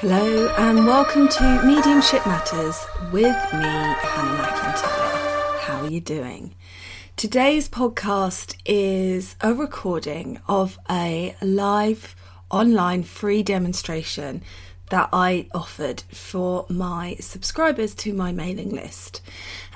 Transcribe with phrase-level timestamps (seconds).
[0.00, 5.58] Hello and welcome to Mediumship Matters with me, Hannah McIntyre.
[5.60, 6.54] How are you doing?
[7.16, 12.14] Today's podcast is a recording of a live
[12.50, 14.42] online free demonstration
[14.90, 19.22] that I offered for my subscribers to my mailing list.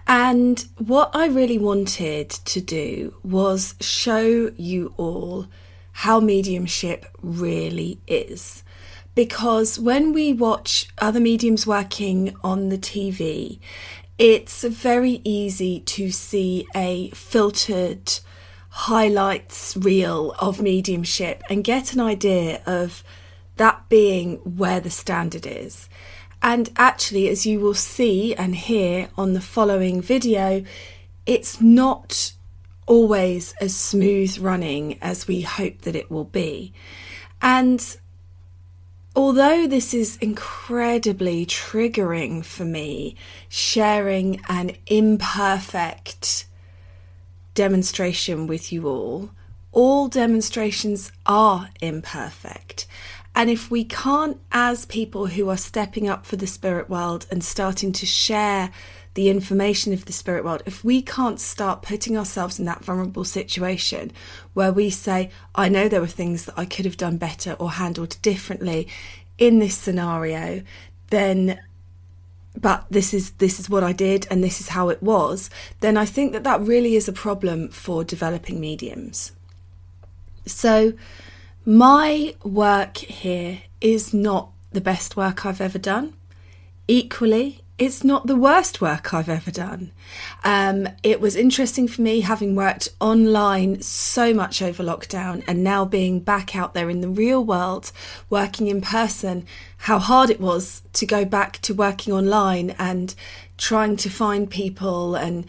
[0.06, 5.46] And what I really wanted to do was show you all
[5.92, 8.64] how mediumship really is
[9.14, 13.58] because when we watch other mediums working on the TV,
[14.18, 18.18] it's very easy to see a filtered
[18.70, 23.02] highlights reel of mediumship and get an idea of
[23.56, 25.88] that being where the standard is.
[26.42, 30.64] And actually, as you will see and hear on the following video,
[31.26, 32.32] it's not
[32.86, 36.72] always as smooth running as we hope that it will be.
[37.42, 37.96] And
[39.14, 43.16] although this is incredibly triggering for me,
[43.48, 46.46] sharing an imperfect
[47.54, 49.30] demonstration with you all,
[49.72, 52.86] all demonstrations are imperfect.
[53.34, 57.44] And if we can't, as people who are stepping up for the spirit world and
[57.44, 58.70] starting to share
[59.14, 63.24] the information of the spirit world, if we can't start putting ourselves in that vulnerable
[63.24, 64.12] situation
[64.54, 67.72] where we say, I know there were things that I could have done better or
[67.72, 68.86] handled differently
[69.38, 70.62] in this scenario,
[71.10, 71.60] then
[72.60, 75.96] but this is this is what I did and this is how it was, then
[75.96, 79.32] I think that that really is a problem for developing mediums.
[80.46, 80.92] So
[81.64, 86.14] my work here is not the best work I've ever done.
[86.88, 89.90] Equally, it's not the worst work I've ever done.
[90.44, 95.86] Um, it was interesting for me having worked online so much over lockdown and now
[95.86, 97.90] being back out there in the real world,
[98.28, 99.46] working in person,
[99.78, 103.14] how hard it was to go back to working online and
[103.56, 105.46] trying to find people and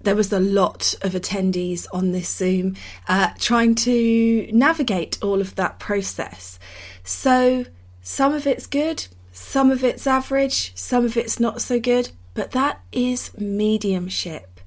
[0.00, 2.74] there was a lot of attendees on this Zoom
[3.06, 6.58] uh, trying to navigate all of that process.
[7.04, 7.66] So
[8.02, 12.52] some of it's good, some of it's average, some of it's not so good, but
[12.52, 14.60] that is mediumship.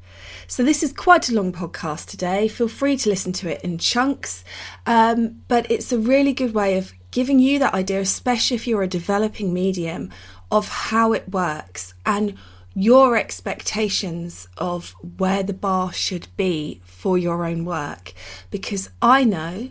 [0.47, 2.47] So, this is quite a long podcast today.
[2.47, 4.43] Feel free to listen to it in chunks,
[4.85, 8.83] um, but it's a really good way of giving you that idea, especially if you're
[8.83, 10.11] a developing medium,
[10.51, 12.35] of how it works and
[12.75, 18.13] your expectations of where the bar should be for your own work.
[18.51, 19.69] Because I know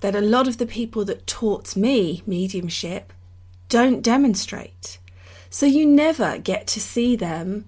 [0.00, 3.13] that a lot of the people that taught me mediumship
[3.74, 4.98] don't demonstrate.
[5.50, 7.64] So you never get to see them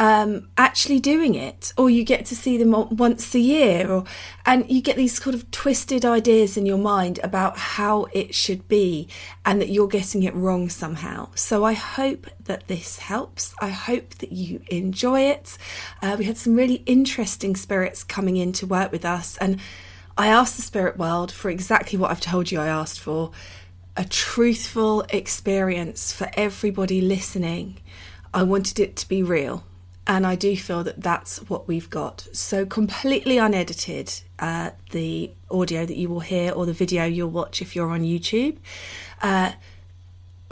[0.00, 4.02] um, actually doing it, or you get to see them once a year, or
[4.44, 8.66] and you get these sort of twisted ideas in your mind about how it should
[8.66, 9.06] be,
[9.46, 11.28] and that you're getting it wrong somehow.
[11.36, 13.54] So I hope that this helps.
[13.60, 15.56] I hope that you enjoy it.
[16.02, 19.60] Uh, we had some really interesting spirits coming in to work with us, and
[20.16, 23.30] I asked the spirit world for exactly what I've told you I asked for
[23.96, 27.78] a truthful experience for everybody listening.
[28.32, 29.64] I wanted it to be real.
[30.06, 32.28] And I do feel that that's what we've got.
[32.32, 37.62] So, completely unedited, uh, the audio that you will hear or the video you'll watch
[37.62, 38.58] if you're on YouTube,
[39.22, 39.52] uh,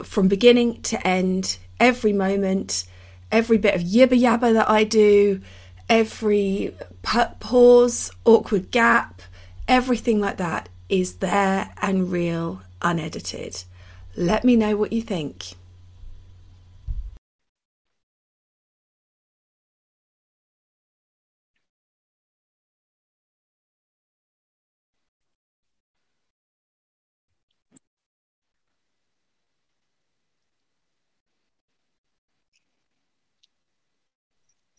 [0.01, 2.85] from beginning to end, every moment,
[3.31, 5.41] every bit of yibba yabba that I do,
[5.87, 6.73] every
[7.39, 9.21] pause, awkward gap,
[9.67, 13.63] everything like that is there and real unedited.
[14.15, 15.55] Let me know what you think.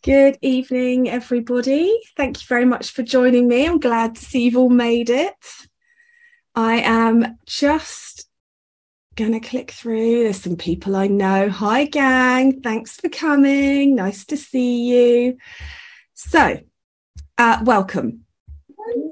[0.05, 1.99] Good evening, everybody.
[2.15, 3.67] Thank you very much for joining me.
[3.67, 5.35] I'm glad to see you've all made it.
[6.55, 8.29] I am just
[9.17, 10.25] going to click through.
[10.25, 11.49] There's some people I know.
[11.49, 12.61] Hi, gang.
[12.61, 13.97] Thanks for coming.
[13.97, 15.39] Nice to see you.
[16.15, 16.61] So,
[17.39, 18.21] uh, welcome.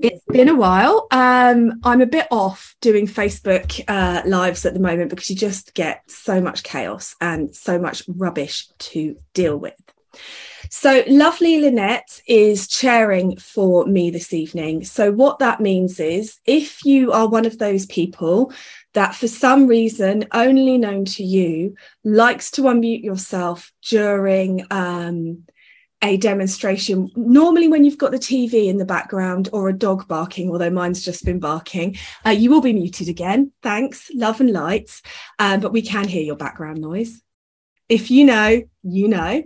[0.03, 1.09] It's been a while.
[1.11, 5.75] Um, I'm a bit off doing Facebook uh, lives at the moment because you just
[5.75, 9.75] get so much chaos and so much rubbish to deal with.
[10.75, 14.85] So, lovely Lynette is chairing for me this evening.
[14.85, 18.55] So, what that means is if you are one of those people
[18.95, 21.75] that, for some reason, only known to you,
[22.05, 25.45] likes to unmute yourself during um,
[26.01, 30.51] a demonstration, normally when you've got the TV in the background or a dog barking,
[30.51, 33.53] although mine's just been barking, uh, you will be muted again.
[33.63, 35.03] Thanks, love and lights.
[35.39, 37.23] Um, but we can hear your background noise
[37.93, 39.45] if you know, you know.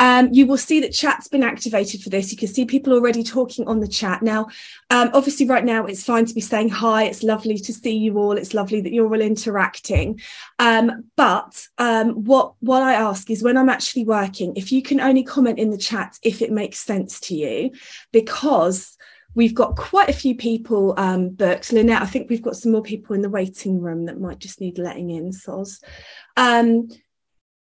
[0.00, 2.30] Um, you will see that chat's been activated for this.
[2.30, 4.22] You can see people already talking on the chat.
[4.22, 4.48] Now,
[4.90, 7.04] um, obviously, right now it's fine to be saying hi.
[7.04, 8.32] It's lovely to see you all.
[8.32, 10.20] It's lovely that you're all interacting.
[10.58, 15.00] Um, but um, what what I ask is when I'm actually working, if you can
[15.00, 17.70] only comment in the chat if it makes sense to you,
[18.12, 18.98] because
[19.34, 21.72] we've got quite a few people um, booked.
[21.72, 24.60] Lynette, I think we've got some more people in the waiting room that might just
[24.60, 25.82] need letting in, Soz.
[26.36, 26.88] Um,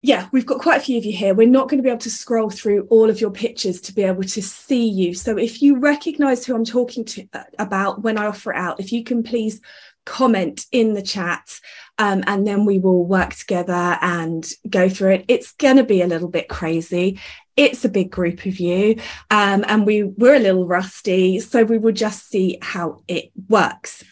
[0.01, 1.33] yeah, we've got quite a few of you here.
[1.33, 4.03] We're not going to be able to scroll through all of your pictures to be
[4.03, 5.13] able to see you.
[5.13, 8.79] So if you recognize who I'm talking to uh, about when I offer it out,
[8.79, 9.59] if you can please
[10.05, 11.59] comment in the chat
[11.97, 15.25] um, and then we will work together and go through it.
[15.27, 17.19] It's going to be a little bit crazy.
[17.57, 21.41] It's a big group of you um, and we, we're a little rusty.
[21.41, 24.05] So we will just see how it works.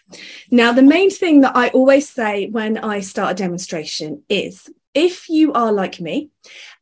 [0.52, 5.30] Now, the main thing that I always say when I start a demonstration is if
[5.30, 6.32] you are like me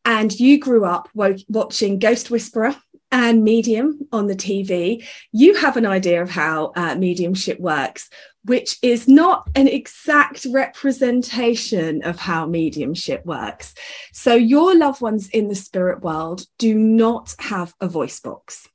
[0.06, 2.74] and you grew up watching Ghost Whisperer
[3.12, 8.10] and Medium on the TV, you have an idea of how uh, mediumship works,
[8.46, 13.74] which is not an exact representation of how mediumship works.
[14.14, 18.70] So, your loved ones in the spirit world do not have a voice box.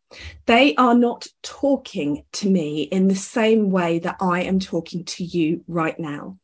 [0.47, 5.25] They are not talking to me in the same way that I am talking to
[5.25, 6.39] you right now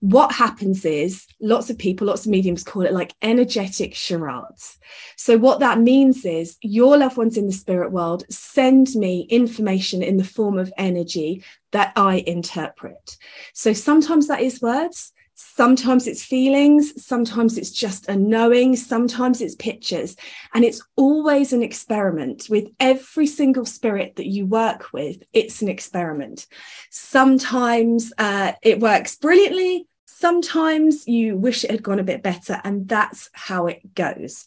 [0.00, 4.78] what happens is lots of people, lots of mediums call it like energetic charades.
[5.16, 10.02] So, what that means is your loved ones in the spirit world send me information
[10.02, 13.18] in the form of energy that I interpret.
[13.52, 15.12] So, sometimes that is words.
[15.42, 20.14] Sometimes it's feelings, sometimes it's just a knowing, sometimes it's pictures.
[20.52, 25.22] And it's always an experiment with every single spirit that you work with.
[25.32, 26.46] It's an experiment.
[26.90, 32.86] Sometimes uh, it works brilliantly, sometimes you wish it had gone a bit better, and
[32.86, 34.46] that's how it goes.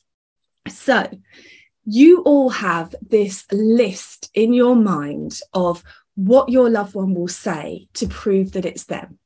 [0.68, 1.10] So,
[1.86, 5.84] you all have this list in your mind of
[6.14, 9.18] what your loved one will say to prove that it's them.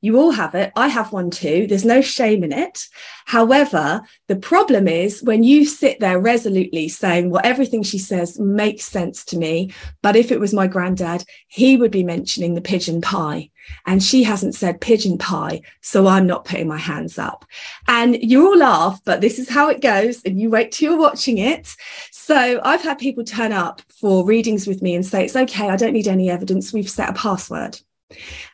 [0.00, 0.72] You all have it.
[0.76, 1.66] I have one too.
[1.66, 2.88] There's no shame in it.
[3.24, 8.84] However, the problem is when you sit there resolutely saying, well, everything she says makes
[8.84, 9.72] sense to me.
[10.02, 13.50] But if it was my granddad, he would be mentioning the pigeon pie.
[13.86, 15.62] And she hasn't said pigeon pie.
[15.82, 17.44] So I'm not putting my hands up.
[17.86, 20.20] And you all laugh, but this is how it goes.
[20.24, 21.74] And you wait till you're watching it.
[22.10, 25.68] So I've had people turn up for readings with me and say, it's okay.
[25.68, 26.72] I don't need any evidence.
[26.72, 27.78] We've set a password.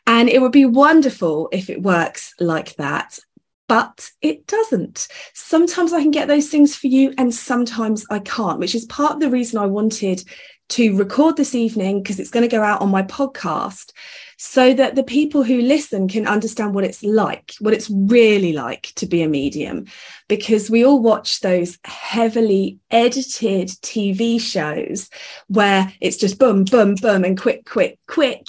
[0.07, 3.19] And it would be wonderful if it works like that.
[3.67, 5.07] But it doesn't.
[5.33, 9.13] Sometimes I can get those things for you, and sometimes I can't, which is part
[9.13, 10.23] of the reason I wanted
[10.69, 13.91] to record this evening because it's going to go out on my podcast
[14.37, 18.93] so that the people who listen can understand what it's like, what it's really like
[18.95, 19.85] to be a medium.
[20.27, 25.09] Because we all watch those heavily edited TV shows
[25.47, 28.47] where it's just boom, boom, boom, and quick, quick, quick.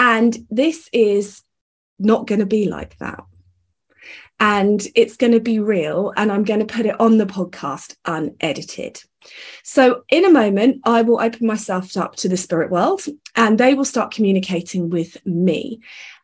[0.00, 1.42] And this is
[1.98, 3.22] not going to be like that.
[4.40, 6.14] And it's going to be real.
[6.16, 9.02] And I'm going to put it on the podcast unedited.
[9.62, 13.02] So, in a moment, I will open myself up to the spirit world
[13.36, 15.80] and they will start communicating with me.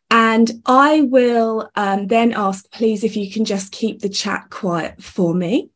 [0.09, 5.03] And I will um, then ask, please, if you can just keep the chat quiet
[5.03, 5.69] for me.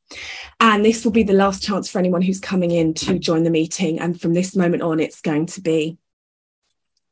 [0.60, 3.52] And this will be the last chance for anyone who's coming in to join the
[3.52, 4.00] meeting.
[4.00, 6.00] And from this moment on, it's going to be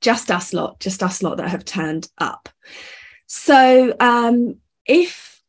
[0.01, 2.50] just us lot, just us lot that have turned up.
[3.27, 5.41] So um, if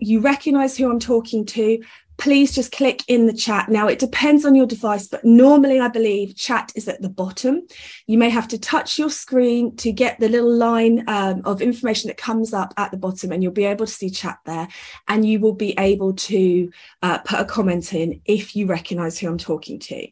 [0.00, 1.82] you recognize who I'm talking to,
[2.16, 3.68] please just click in the chat.
[3.68, 7.66] Now, it depends on your device, but normally I believe chat is at the bottom.
[8.06, 12.08] You may have to touch your screen to get the little line um, of information
[12.08, 14.68] that comes up at the bottom, and you'll be able to see chat there.
[15.08, 16.70] And you will be able to
[17.02, 20.06] uh, put a comment in if you recognize who I'm talking to.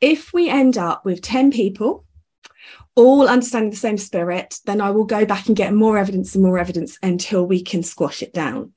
[0.00, 2.04] If we end up with 10 people,
[2.98, 6.42] all understanding the same spirit, then I will go back and get more evidence and
[6.42, 8.72] more evidence until we can squash it down.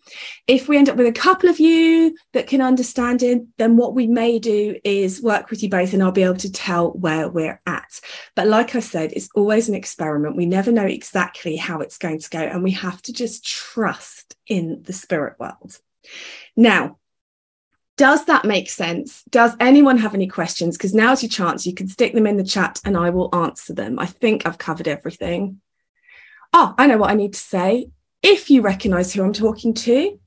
[0.46, 3.96] If we end up with a couple of you that can understand it, then what
[3.96, 7.30] we may do is work with you both and I'll be able to tell where
[7.30, 8.00] we're at.
[8.36, 10.38] But like I said, it's always an experiment.
[10.38, 14.36] We never know exactly how it's going to go, and we have to just trust
[14.46, 15.80] in the spirit world.
[16.56, 16.98] Now,
[17.98, 19.24] does that make sense?
[19.30, 20.78] Does anyone have any questions?
[20.78, 21.68] Because now's your chance.
[21.68, 24.00] You can stick them in the chat and I will answer them.
[24.00, 25.62] I think I've covered everything.
[26.54, 27.90] Oh, I know what I need to say.
[28.22, 30.20] If you recognize who I'm talking to,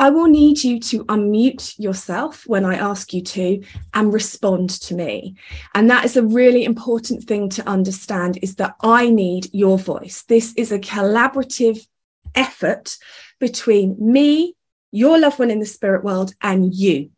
[0.00, 4.94] I will need you to unmute yourself when I ask you to and respond to
[4.94, 5.34] me.
[5.74, 10.22] And that is a really important thing to understand is that I need your voice.
[10.22, 11.84] This is a collaborative
[12.34, 12.96] effort
[13.40, 14.54] between me,
[14.90, 17.10] your loved one in the spirit world, and you.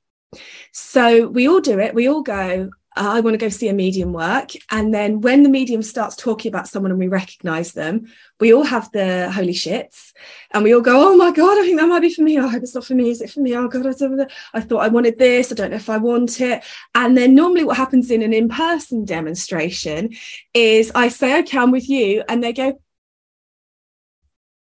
[0.73, 1.95] So we all do it.
[1.95, 4.51] We all go, I want to go see a medium work.
[4.71, 8.07] And then when the medium starts talking about someone and we recognize them,
[8.41, 10.13] we all have the holy shits
[10.51, 12.39] and we all go, Oh my God, I think that might be for me.
[12.39, 13.11] I hope it's not for me.
[13.11, 13.57] Is it for me?
[13.57, 15.53] Oh God, I, I thought I wanted this.
[15.53, 16.65] I don't know if I want it.
[16.95, 20.11] And then normally what happens in an in person demonstration
[20.53, 22.25] is I say, Okay, I'm with you.
[22.29, 22.81] And they go,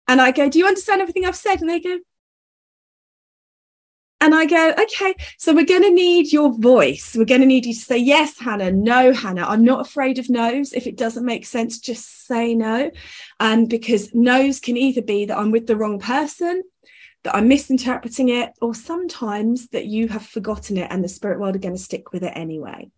[0.07, 1.59] and I go, Do you understand everything I've said?
[1.59, 1.97] And they go,
[4.21, 7.15] and I go, okay, so we're going to need your voice.
[7.17, 9.47] We're going to need you to say, yes, Hannah, no, Hannah.
[9.47, 10.73] I'm not afraid of no's.
[10.73, 12.91] If it doesn't make sense, just say no.
[13.39, 16.61] Um, because no's can either be that I'm with the wrong person,
[17.23, 21.55] that I'm misinterpreting it, or sometimes that you have forgotten it and the spirit world
[21.55, 22.91] are going to stick with it anyway.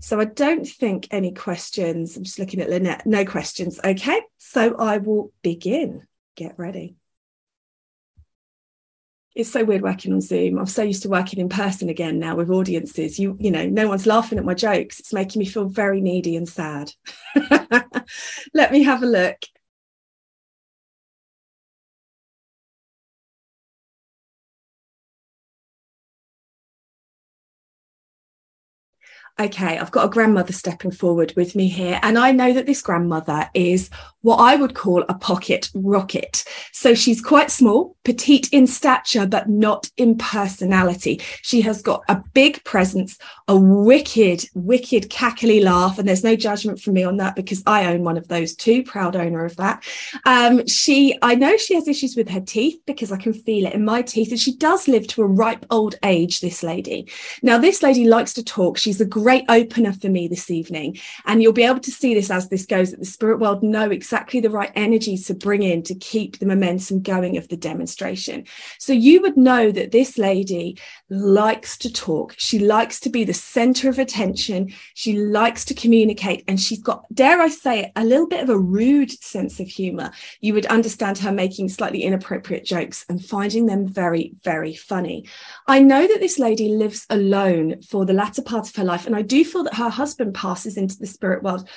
[0.00, 2.16] So I don't think any questions.
[2.16, 3.04] I'm just looking at Lynette.
[3.04, 3.78] No questions.
[3.84, 4.22] Okay.
[4.38, 6.06] So I will begin.
[6.36, 6.96] Get ready
[9.34, 10.58] it's so weird working on Zoom.
[10.58, 13.18] I'm so used to working in person again now with audiences.
[13.18, 15.00] You, you know, no one's laughing at my jokes.
[15.00, 16.92] It's making me feel very needy and sad.
[18.54, 19.38] Let me have a look.
[29.38, 31.98] okay, I've got a grandmother stepping forward with me here.
[32.02, 33.90] And I know that this grandmother is
[34.24, 36.44] what I would call a pocket rocket.
[36.72, 41.20] So she's quite small, petite in stature, but not in personality.
[41.42, 45.98] She has got a big presence, a wicked, wicked cackly laugh.
[45.98, 48.82] And there's no judgment from me on that because I own one of those too,
[48.82, 49.84] proud owner of that.
[50.24, 53.74] Um, she, I know she has issues with her teeth because I can feel it
[53.74, 54.30] in my teeth.
[54.30, 57.10] And she does live to a ripe old age, this lady.
[57.42, 58.78] Now, this lady likes to talk.
[58.78, 60.96] She's a great opener for me this evening.
[61.26, 63.90] And you'll be able to see this as this goes that the spirit world know
[63.90, 68.44] exactly the right energy to bring in to keep the momentum going of the demonstration.
[68.78, 70.78] So you would know that this lady
[71.10, 72.34] likes to talk.
[72.38, 74.72] She likes to be the center of attention.
[74.94, 76.44] She likes to communicate.
[76.48, 79.68] And she's got, dare I say it, a little bit of a rude sense of
[79.68, 80.10] humor.
[80.40, 85.26] You would understand her making slightly inappropriate jokes and finding them very, very funny.
[85.66, 89.06] I know that this lady lives alone for the latter part of her life.
[89.06, 91.68] And I do feel that her husband passes into the spirit world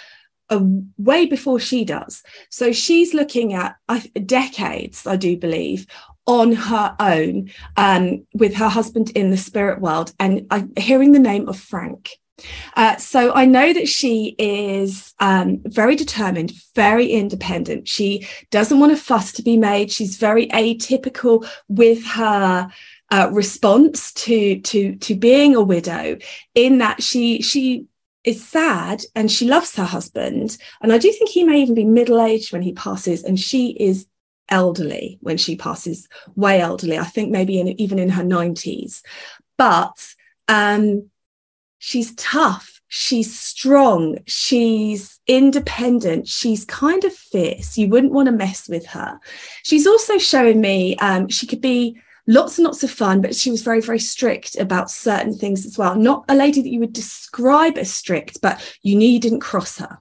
[0.50, 0.62] uh,
[0.98, 2.24] way before she does.
[2.50, 5.88] So she's looking at uh, decades, I do believe,
[6.26, 11.20] on her own um, with her husband in the spirit world and I'm hearing the
[11.20, 12.12] name of Frank.
[12.76, 17.88] Uh, so I know that she is um, very determined, very independent.
[17.88, 19.92] She doesn't want a fuss to be made.
[19.92, 22.70] She's very atypical with her
[23.10, 26.18] uh, response to to to being a widow,
[26.54, 27.88] in that she she
[28.28, 30.58] is sad and she loves her husband.
[30.82, 33.70] And I do think he may even be middle aged when he passes, and she
[33.70, 34.06] is
[34.50, 37.00] elderly when she passes, way elderly.
[37.00, 39.02] I think maybe in, even in her 90s.
[39.58, 40.14] But
[40.50, 41.10] um,
[41.80, 47.78] she's tough, she's strong, she's independent, she's kind of fierce.
[47.78, 49.20] You wouldn't want to mess with her.
[49.64, 53.50] She's also showing me um, she could be lots and lots of fun, but she
[53.50, 55.96] was very, very strict about certain things as well.
[55.96, 59.78] Not a lady that you would describe as strict, but you knew you didn't cross
[59.78, 60.00] her.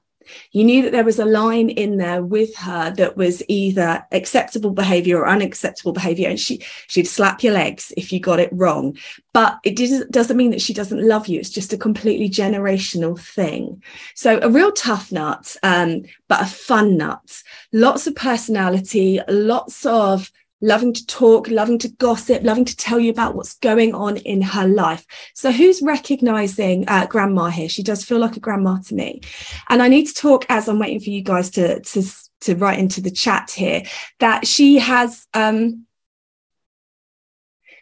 [0.50, 4.71] You knew that there was a line in there with her that was either acceptable
[4.71, 6.28] behavior or unacceptable behavior.
[6.28, 8.97] And she, she'd slap your legs if you got it wrong.
[9.33, 9.76] But it
[10.11, 11.38] doesn't mean that she doesn't love you.
[11.38, 13.83] It's just a completely generational thing.
[14.14, 17.42] So a real tough nut, um, but a fun nut.
[17.73, 20.30] Lots of personality, lots of
[20.61, 24.41] loving to talk, loving to gossip, loving to tell you about what's going on in
[24.43, 25.07] her life.
[25.35, 27.69] So, who's recognizing uh, grandma here?
[27.69, 29.21] She does feel like a grandma to me.
[29.69, 32.03] And I need to talk as I'm waiting for you guys to, to,
[32.43, 33.83] to write into the chat here
[34.21, 35.27] that she has.
[35.35, 35.87] Um,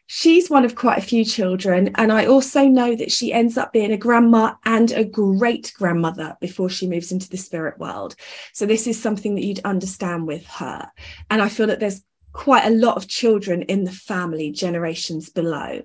[0.06, 1.90] she's one of quite a few children.
[1.94, 6.36] And I also know that she ends up being a grandma and a great grandmother
[6.40, 8.16] before she moves into the spirit world.
[8.52, 10.90] So, this is something that you'd understand with her.
[11.30, 12.02] And I feel that there's
[12.34, 15.82] quite a lot of children in the family generations below.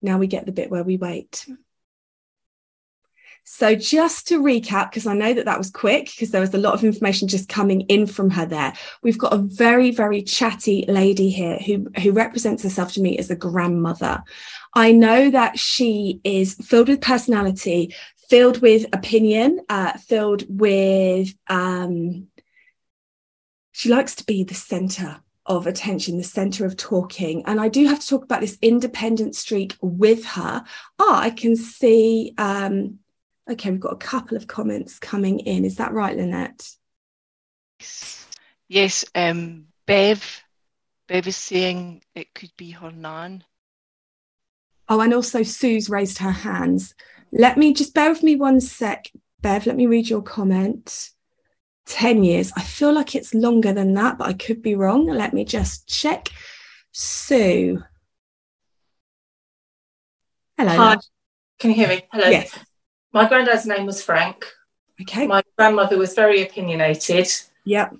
[0.00, 1.46] Now we get the bit where we wait.
[3.50, 6.58] So, just to recap, because I know that that was quick, because there was a
[6.58, 8.74] lot of information just coming in from her there.
[9.02, 13.30] We've got a very, very chatty lady here who, who represents herself to me as
[13.30, 14.22] a grandmother.
[14.74, 17.94] I know that she is filled with personality,
[18.28, 22.28] filled with opinion, uh, filled with um,
[23.78, 27.44] she likes to be the center of attention, the center of talking.
[27.46, 30.64] And I do have to talk about this independent streak with her.
[30.98, 32.34] Oh, I can see.
[32.38, 32.98] Um,
[33.48, 35.64] okay, we've got a couple of comments coming in.
[35.64, 36.68] Is that right, Lynette?
[38.66, 40.42] Yes, um, Bev.
[41.06, 43.44] Bev is saying it could be her nan.
[44.88, 46.96] Oh, and also Sue's raised her hands.
[47.30, 49.66] Let me just bear with me one sec, Bev.
[49.66, 51.10] Let me read your comment.
[51.88, 52.52] 10 years.
[52.56, 55.06] I feel like it's longer than that, but I could be wrong.
[55.06, 56.28] Let me just check.
[56.92, 57.82] Sue.
[60.56, 60.76] Hello.
[60.76, 60.96] Hi.
[61.58, 62.02] Can you hear me?
[62.12, 62.28] Hello.
[62.28, 62.56] Yes.
[63.12, 64.44] My granddad's name was Frank.
[65.00, 65.26] Okay.
[65.26, 67.28] My grandmother was very opinionated.
[67.64, 67.96] Yep.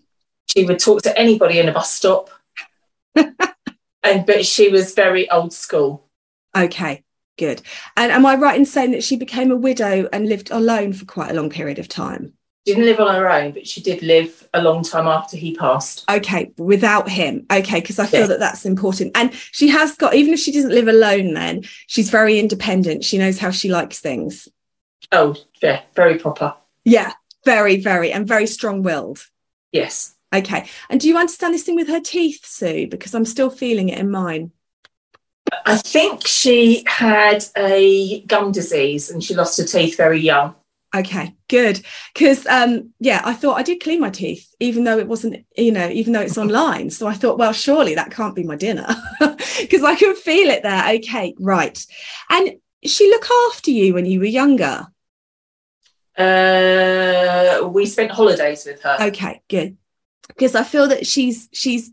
[0.46, 2.30] She would talk to anybody in a bus stop.
[3.14, 6.08] and but she was very old school.
[6.56, 7.04] Okay,
[7.38, 7.62] good.
[7.96, 11.04] And am I right in saying that she became a widow and lived alone for
[11.04, 12.37] quite a long period of time?
[12.68, 15.54] She didn't live on her own, but she did live a long time after he
[15.54, 16.04] passed.
[16.10, 17.46] Okay, without him.
[17.50, 18.28] Okay, because I feel Yes.
[18.28, 19.12] that that's important.
[19.14, 23.04] And she has got, even if she doesn't live alone, then she's very independent.
[23.04, 24.48] She knows how she likes things.
[25.12, 26.56] Oh, yeah, very proper.
[26.84, 27.14] Yeah,
[27.46, 29.26] very, very, and very strong willed.
[29.72, 30.14] Yes.
[30.34, 30.68] Okay.
[30.90, 32.86] And do you understand this thing with her teeth, Sue?
[32.86, 34.52] Because I'm still feeling it in mine.
[35.64, 40.54] I think she had a gum disease and she lost her teeth very young.
[40.94, 41.84] Okay, good.
[42.14, 45.70] Because um, yeah, I thought I did clean my teeth, even though it wasn't, you
[45.70, 46.90] know, even though it's online.
[46.90, 48.88] So I thought, well, surely that can't be my dinner
[49.60, 50.94] because I can feel it there.
[50.96, 51.84] Okay, right.
[52.30, 54.86] And she look after you when you were younger.
[56.16, 58.96] Uh, we spent holidays with her.
[59.00, 59.76] Okay, good.
[60.28, 61.90] Because I feel that she's she's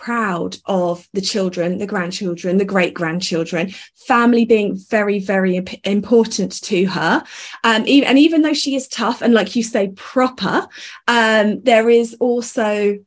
[0.00, 6.62] proud of the children, the grandchildren, the great grandchildren, family being very, very imp- important
[6.62, 7.22] to her.
[7.64, 10.66] Um, e- and even though she is tough and, like you say, proper,
[11.06, 12.98] um, there is also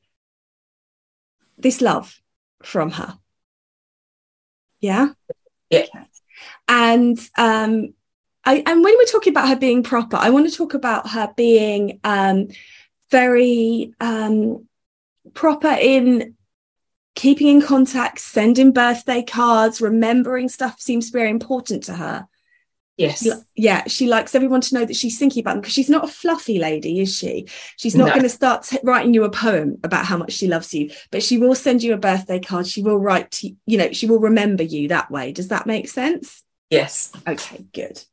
[1.58, 2.22] this love
[2.62, 3.18] from her.
[4.80, 5.10] Yeah.
[5.72, 5.88] Yeah.
[6.68, 7.94] And um,
[8.46, 11.34] I, and when we're talking about her being proper, I want to talk about her
[11.36, 12.50] being um,
[13.10, 14.68] very um,
[15.34, 16.36] proper in
[17.16, 22.28] keeping in contact, sending birthday cards, remembering stuff seems very important to her.
[22.96, 23.28] Yes.
[23.56, 26.08] Yeah, she likes everyone to know that she's thinking about them because she's not a
[26.08, 27.48] fluffy lady, is she?
[27.76, 28.12] She's not No.
[28.12, 31.24] going to start t- writing you a poem about how much she loves you, but
[31.24, 32.68] she will send you a birthday card.
[32.68, 35.32] She will write to you know, she will remember you that way.
[35.32, 36.44] Does that make sense?
[36.70, 37.12] Yes.
[37.28, 38.04] Okay, good.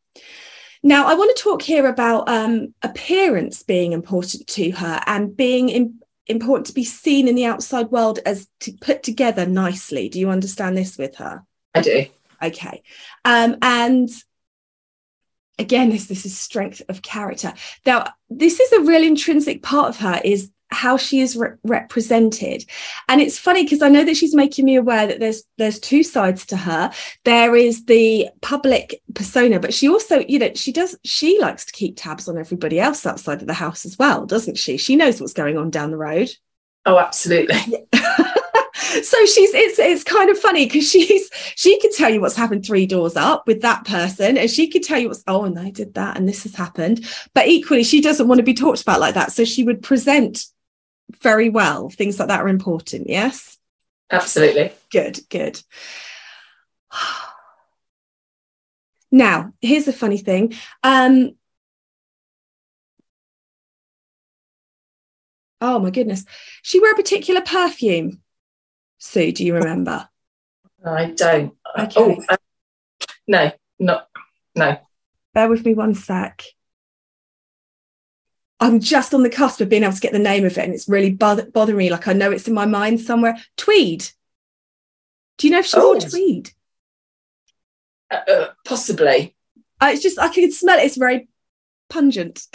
[0.83, 5.69] Now, I want to talk here about um, appearance being important to her and being
[5.69, 10.09] im- important to be seen in the outside world as to put together nicely.
[10.09, 11.45] Do you understand this with her?
[11.75, 12.07] I do.
[12.43, 12.83] Okay.
[13.25, 14.09] Um, and
[15.59, 17.53] again, this this is strength of character.
[17.85, 22.65] Now, this is a real intrinsic part of her is how she is re- represented.
[23.09, 26.03] And it's funny because i know that she's making me aware that there's there's two
[26.03, 26.91] sides to her.
[27.25, 31.73] There is the public persona but she also you know she does she likes to
[31.73, 34.77] keep tabs on everybody else outside of the house as well doesn't she?
[34.77, 36.31] She knows what's going on down the road.
[36.87, 37.57] Oh, absolutely.
[38.83, 42.65] so she's it's it's kind of funny because she's she could tell you what's happened
[42.65, 45.71] three doors up with that person and she could tell you what's oh and they
[45.71, 47.07] did that and this has happened.
[47.35, 49.33] But equally she doesn't want to be talked about like that.
[49.33, 50.47] So she would present
[51.21, 53.59] very well things like that are important yes
[54.11, 54.73] Absolutely.
[54.91, 55.61] good good
[59.11, 61.31] now here's the funny thing um
[65.61, 66.25] oh my goodness
[66.63, 68.21] she wear a particular perfume
[68.99, 70.09] sue do you remember
[70.85, 71.55] I don't.
[71.79, 72.01] Okay.
[72.01, 72.37] Oh, uh,
[73.27, 74.09] no, not
[74.55, 74.79] no.
[75.35, 76.45] bear with me one sec
[78.61, 80.75] i'm just on the cusp of being able to get the name of it and
[80.75, 84.09] it's really bother- bothering me like i know it's in my mind somewhere tweed
[85.39, 85.99] do you know if she wore Oh.
[86.01, 86.51] tweed
[88.11, 89.35] Uh, uh, possibly.
[89.81, 91.29] uh, it's just i can smell it it's very
[91.89, 92.47] pungent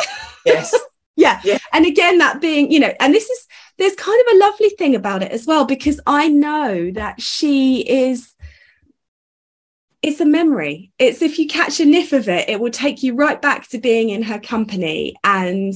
[0.46, 0.74] Yes.
[1.18, 1.40] Yeah.
[1.46, 1.60] Yeah.
[1.72, 4.96] And again, that being, you know, and this is, there's kind of a lovely thing
[4.96, 8.34] about it as well, because I know that she is,
[10.02, 10.92] it's a memory.
[11.00, 13.78] It's if you catch a whiff of it, it will take you right back to
[13.78, 15.74] being in her company and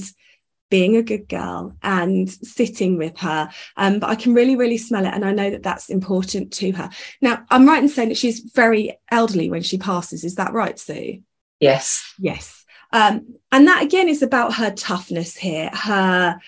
[0.70, 3.50] being a good girl and sitting with her.
[3.76, 5.12] Um, but I can really, really smell it.
[5.12, 6.90] And I know that that's important to her.
[7.20, 10.24] Now, I'm right in saying that she's very elderly when she passes.
[10.24, 11.22] Is that right, Sue?
[11.58, 12.14] yes.
[12.18, 12.64] Yes.
[12.92, 16.40] Um, and that again is about her toughness here, her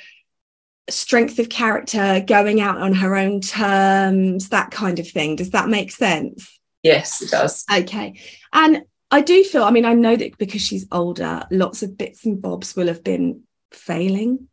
[0.91, 5.37] strength of character, going out on her own terms, that kind of thing.
[5.37, 6.59] Does that make sense?
[6.83, 7.65] Yes, it does.
[7.73, 8.19] Okay.
[8.53, 12.25] And I do feel, I mean, I know that because she's older, lots of bits
[12.25, 13.43] and bobs will have been
[13.75, 14.49] failing,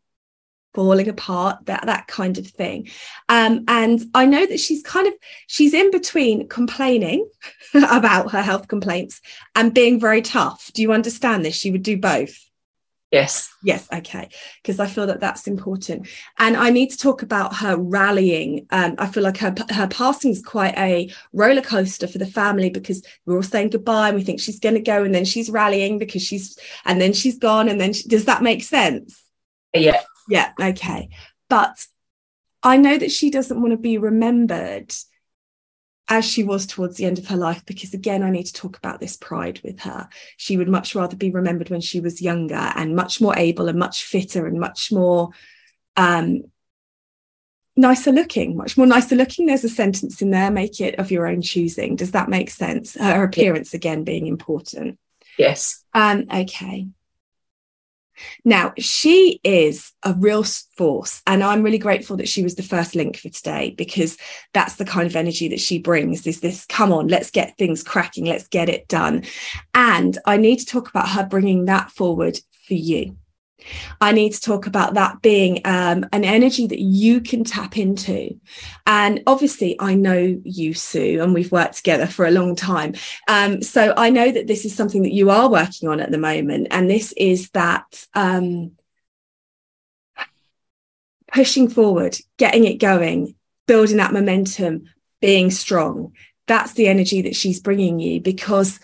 [0.74, 2.90] falling apart, that that kind of thing.
[3.28, 5.14] Um, and I know that she's kind of
[5.48, 7.30] she's in between complaining
[7.74, 9.22] about her health complaints
[9.56, 10.72] and being very tough.
[10.74, 11.56] Do you understand this?
[11.56, 12.49] She would do both.
[13.12, 13.52] Yes.
[13.64, 14.30] Yes, okay,
[14.62, 18.68] because I feel that that's important, and I need to talk about her rallying.
[18.70, 22.70] Um, I feel like her her passing is quite a roller coaster for the family
[22.70, 25.50] because we're all saying goodbye and we think she's going to go, and then she's
[25.50, 29.24] rallying because she's, and then she's gone, and then she, does that make sense?
[29.74, 30.04] Yeah.
[30.28, 31.10] Yeah, okay,
[31.50, 31.84] but
[32.62, 34.94] I know that she doesn't want to be remembered
[36.10, 38.76] as she was towards the end of her life because again i need to talk
[38.78, 40.10] about this pride with her.
[40.38, 43.78] She would much rather be remembered when she was younger and much more able and
[43.78, 45.30] much fitter and much more
[45.96, 46.42] um
[47.76, 49.46] nicer looking much more nicer looking.
[49.46, 51.96] There's a sentence in there make it of your own choosing.
[51.96, 52.96] Does that make sense?
[52.96, 54.98] Her appearance again being important.
[55.38, 55.84] Yes.
[55.94, 56.88] um okay
[58.46, 62.96] now, she is a real force, and I'm really grateful that she was the first
[62.96, 64.18] link for today because
[64.54, 66.26] that's the kind of energy that she brings.
[66.26, 69.24] Is this, come on, let's get things cracking, let's get it done.
[69.74, 73.16] And I need to talk about her bringing that forward for you.
[74.02, 78.40] I need to talk about that being um, an energy that you can tap into.
[78.86, 82.96] And obviously, I know you, Sue, and we've worked together for a long time.
[83.28, 86.18] Um, so I know that this is something that you are working on at the
[86.18, 86.68] moment.
[86.72, 88.72] And this is that um,
[91.32, 93.36] pushing forward, getting it going,
[93.68, 94.86] building that momentum,
[95.22, 96.14] being strong.
[96.48, 98.80] That's the energy that she's bringing you because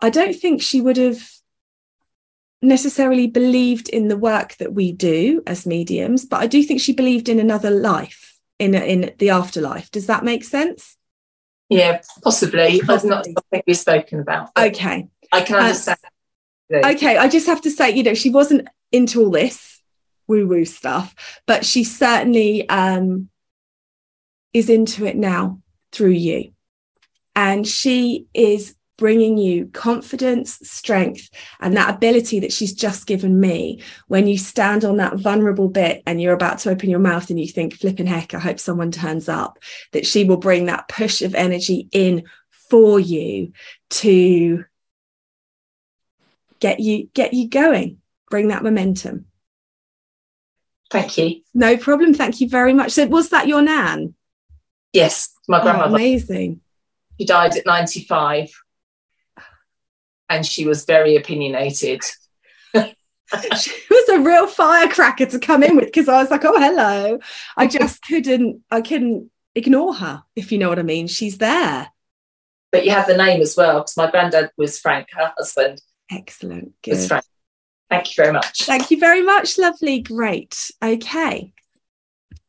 [0.00, 1.22] I don't think she would have
[2.62, 6.92] necessarily believed in the work that we do as mediums, but I do think she
[6.92, 9.90] believed in another life, in in the afterlife.
[9.90, 10.96] Does that make sense?
[11.68, 12.80] Yeah, possibly.
[12.80, 14.50] That's not something we've spoken about.
[14.56, 15.08] Okay.
[15.32, 15.98] I can Uh, understand.
[16.72, 17.16] Okay.
[17.16, 19.82] I just have to say, you know, she wasn't into all this
[20.28, 21.14] woo woo stuff,
[21.44, 23.28] but she certainly um,
[24.52, 26.52] is into it now through you.
[27.34, 31.28] And she is bringing you confidence, strength,
[31.60, 33.82] and that ability that she's just given me.
[34.08, 37.38] When you stand on that vulnerable bit and you're about to open your mouth and
[37.38, 39.58] you think, flipping heck, I hope someone turns up,
[39.92, 42.24] that she will bring that push of energy in
[42.70, 43.52] for you
[43.90, 44.64] to
[46.58, 47.98] get you get you going.
[48.30, 49.26] Bring that momentum.
[50.90, 51.42] Thank you.
[51.52, 52.14] no problem.
[52.14, 52.92] Thank you very much.
[52.92, 54.14] So was that your nan?
[54.92, 55.94] Yes, my Oh, grandmother.
[55.96, 56.60] amazing.
[57.18, 58.52] She died at 95
[60.28, 62.02] and she was very opinionated.
[62.74, 67.18] she was a real firecracker to come in with because I was like, oh hello.
[67.56, 71.06] I just couldn't I couldn't ignore her, if you know what I mean.
[71.06, 71.88] She's there.
[72.72, 76.72] But you have the name as well because my granddad was Frank, her husband Excellent.
[76.86, 77.08] was Good.
[77.08, 77.24] Frank.
[77.88, 78.64] Thank you very much.
[78.64, 80.00] Thank you very much, lovely.
[80.00, 80.70] Great.
[80.82, 81.52] Okay.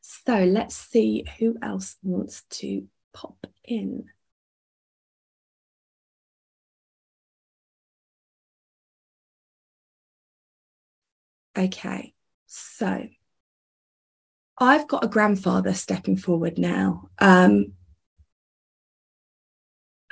[0.02, 4.06] So let's see who else wants to pop in.
[11.58, 12.14] Okay.
[12.46, 13.08] So
[14.58, 17.10] I've got a grandfather stepping forward now.
[17.20, 17.74] Um,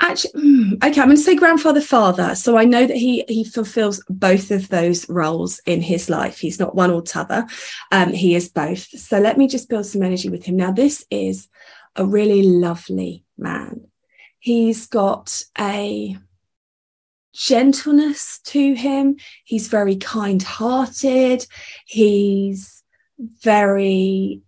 [0.01, 2.35] Actually, mm, okay, I'm going to say grandfather father.
[2.35, 6.37] So I know that he he fulfills both of those roles in his life.
[6.37, 7.47] He's not one or t'other.
[7.93, 8.87] Um, he is both.
[8.99, 10.57] So let me just build some energy with him.
[10.57, 11.47] Now, this is
[11.95, 13.87] a really lovely man.
[14.39, 16.17] He's got a
[17.35, 19.17] gentleness to him.
[19.43, 21.45] He's very kind-hearted.
[21.85, 22.81] He's
[23.41, 24.41] very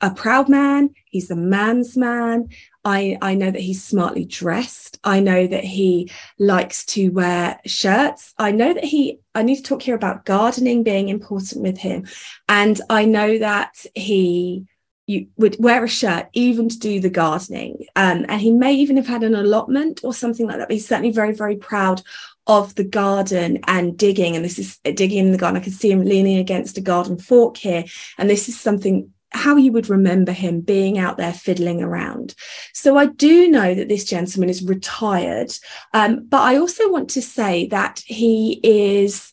[0.00, 0.90] a proud man.
[1.04, 2.48] He's a man's man.
[2.84, 4.98] I, I know that he's smartly dressed.
[5.04, 8.34] I know that he likes to wear shirts.
[8.36, 12.08] I know that he, I need to talk here about gardening being important with him.
[12.48, 14.66] And I know that he
[15.06, 17.86] you would wear a shirt even to do the gardening.
[17.96, 20.68] Um, and he may even have had an allotment or something like that.
[20.68, 22.02] But he's certainly very, very proud
[22.46, 24.36] of the garden and digging.
[24.36, 25.60] And this is digging in the garden.
[25.60, 27.84] I can see him leaning against a garden fork here.
[28.18, 32.34] And this is something how you would remember him being out there fiddling around.
[32.74, 35.52] So I do know that this gentleman is retired,
[35.94, 39.32] um, but I also want to say that he is.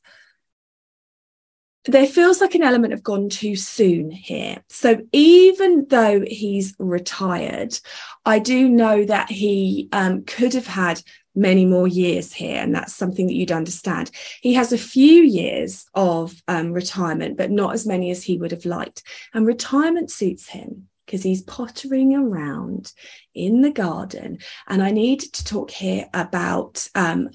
[1.89, 4.63] There feels like an element of gone too soon here.
[4.69, 7.79] So even though he's retired,
[8.25, 11.01] I do know that he um, could have had
[11.33, 14.11] many more years here, and that's something that you'd understand.
[14.41, 18.51] He has a few years of um, retirement, but not as many as he would
[18.51, 19.01] have liked.
[19.33, 22.93] And retirement suits him because he's pottering around
[23.33, 24.37] in the garden.
[24.67, 27.31] And I need to talk here about um,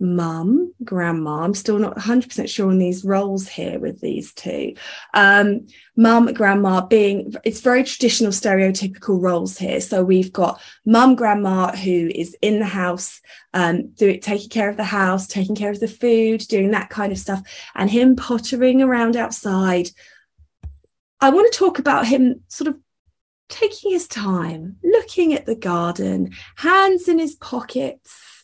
[0.00, 1.42] mum, grandma.
[1.42, 4.74] I'm still not 100% sure on these roles here with these two.
[5.12, 9.80] Um, mum, grandma being, it's very traditional, stereotypical roles here.
[9.80, 13.20] So we've got mum, grandma who is in the house,
[13.54, 17.12] um, do, taking care of the house, taking care of the food, doing that kind
[17.12, 17.42] of stuff,
[17.74, 19.90] and him pottering around outside.
[21.20, 22.76] I want to talk about him sort of
[23.48, 28.37] taking his time, looking at the garden, hands in his pockets,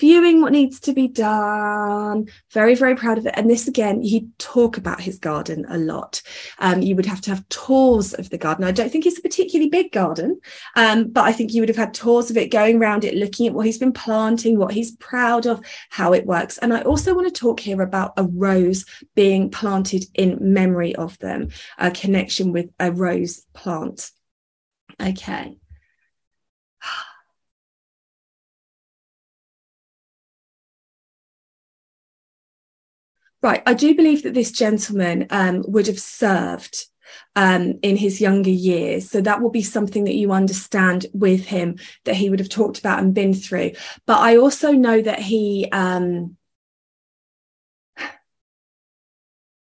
[0.00, 2.28] viewing what needs to be done.
[2.52, 3.34] Very, very proud of it.
[3.36, 6.22] And this again, he'd talk about his garden a lot.
[6.58, 8.64] Um, you would have to have tours of the garden.
[8.64, 10.40] I don't think it's a particularly big garden,
[10.76, 13.46] um, but I think you would have had tours of it, going around it, looking
[13.46, 16.58] at what he's been planting, what he's proud of, how it works.
[16.58, 18.84] And I also want to talk here about a rose
[19.14, 24.10] being planted in memory of them, a connection with a rose plant.
[25.00, 25.57] Okay.
[33.42, 33.62] Right.
[33.66, 36.86] I do believe that this gentleman um, would have served
[37.36, 39.10] um, in his younger years.
[39.10, 42.78] So that will be something that you understand with him that he would have talked
[42.78, 43.72] about and been through.
[44.06, 45.68] But I also know that he.
[45.72, 46.36] Um,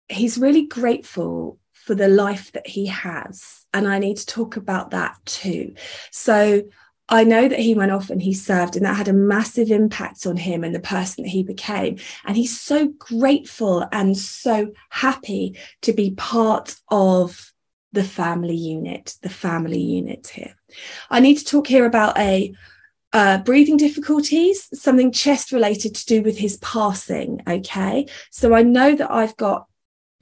[0.09, 3.67] he's really grateful for the life that he has.
[3.73, 5.75] And I need to talk about that too.
[6.11, 6.63] So
[7.09, 10.27] I know that he went off and he served, and that had a massive impact
[10.27, 11.99] on him and the person that he became.
[12.25, 17.53] And he's so grateful and so happy to be part of
[17.93, 20.57] the family unit, the family unit here.
[21.11, 22.55] I need to talk here about a
[23.13, 27.41] uh, breathing difficulties, something chest related to do with his passing.
[27.47, 28.07] Okay.
[28.31, 29.67] So I know that I've got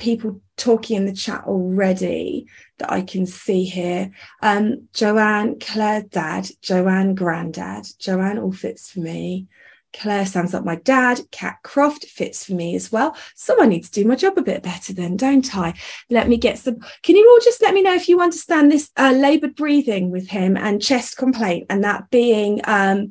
[0.03, 2.47] people talking in the chat already
[2.79, 4.11] that I can see here.
[4.43, 9.47] Um, Joanne, Claire, dad, Joanne, granddad, Joanne all fits for me.
[9.93, 11.21] Claire sounds like my dad.
[11.31, 13.15] Cat Croft fits for me as well.
[13.37, 15.75] So I need to do my job a bit better then, don't I?
[16.11, 16.81] Let me get some.
[17.03, 20.29] Can you all just let me know if you understand this uh, laboured breathing with
[20.29, 23.11] him and chest complaint and that being um,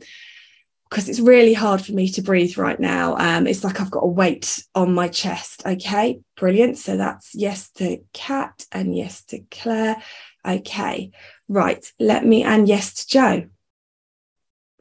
[0.92, 3.16] because it's really hard for me to breathe right now.
[3.16, 5.64] Um, it's like I've got a weight on my chest.
[5.66, 6.78] Okay, brilliant.
[6.78, 10.04] So that's yes to Kat and yes to Claire.
[10.46, 11.12] Okay,
[11.48, 11.86] right.
[11.98, 13.48] Let me and yes to Joe.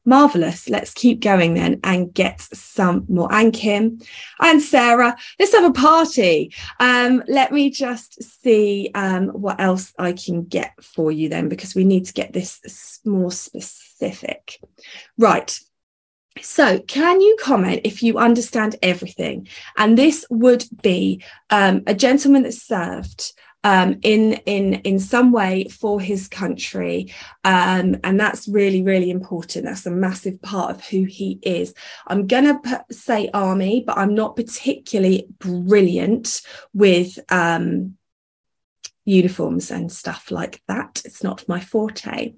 [0.04, 0.68] Marvelous.
[0.68, 3.32] Let's keep going then and get some more.
[3.32, 4.00] And Kim
[4.40, 6.52] and Sarah, let's have a party.
[6.80, 11.76] Um, let me just see um, what else I can get for you then, because
[11.76, 14.58] we need to get this more specific.
[15.16, 15.56] Right.
[16.40, 19.48] So, can you comment if you understand everything?
[19.76, 25.64] And this would be um, a gentleman that served um, in in in some way
[25.64, 27.12] for his country,
[27.44, 29.66] um, and that's really really important.
[29.66, 31.74] That's a massive part of who he is.
[32.06, 37.96] I'm gonna say army, but I'm not particularly brilliant with um,
[39.10, 41.02] uniforms and stuff like that.
[41.04, 42.34] It's not my forte.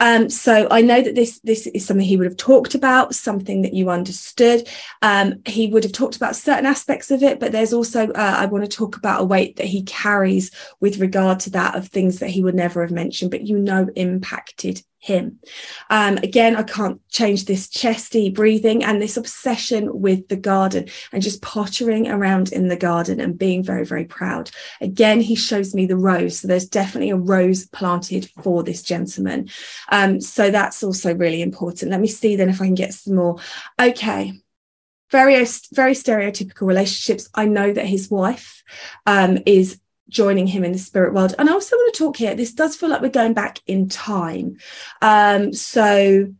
[0.00, 3.62] Um, so I know that this this is something he would have talked about, something
[3.62, 4.68] that you understood.
[5.02, 8.46] Um, he would have talked about certain aspects of it, but there's also uh, I
[8.46, 12.20] want to talk about a weight that he carries with regard to that of things
[12.20, 15.40] that he would never have mentioned, but you know impacted him.
[15.90, 21.20] Um, again, I can't change this chesty breathing and this obsession with the garden and
[21.20, 24.52] just pottering around in the garden and being very, very proud.
[24.80, 26.38] Again, he shows me the rose.
[26.38, 29.50] So there's definitely a rose planted for this gentleman.
[29.88, 31.90] Um, so that's also really important.
[31.90, 33.38] Let me see then if I can get some more.
[33.80, 34.34] Okay
[35.10, 35.34] very
[35.74, 38.62] very stereotypical relationships i know that his wife
[39.04, 39.78] um, is
[40.12, 41.34] joining him in the spirit world.
[41.38, 42.34] And I also want to talk here.
[42.34, 44.58] This does feel like we're going back in time.
[45.00, 46.32] Um, so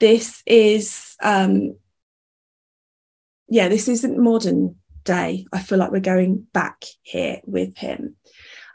[0.00, 1.76] this is, um,
[3.48, 5.46] yeah, this isn't modern day.
[5.52, 8.16] I feel like we're going back here with him.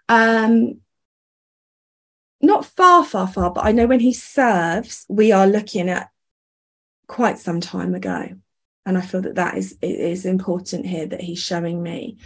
[0.09, 0.81] Um,
[2.41, 6.09] not far, far, far, but I know when he serves, we are looking at
[7.07, 8.27] quite some time ago.
[8.85, 12.17] And I feel that that is, is important here that he's showing me.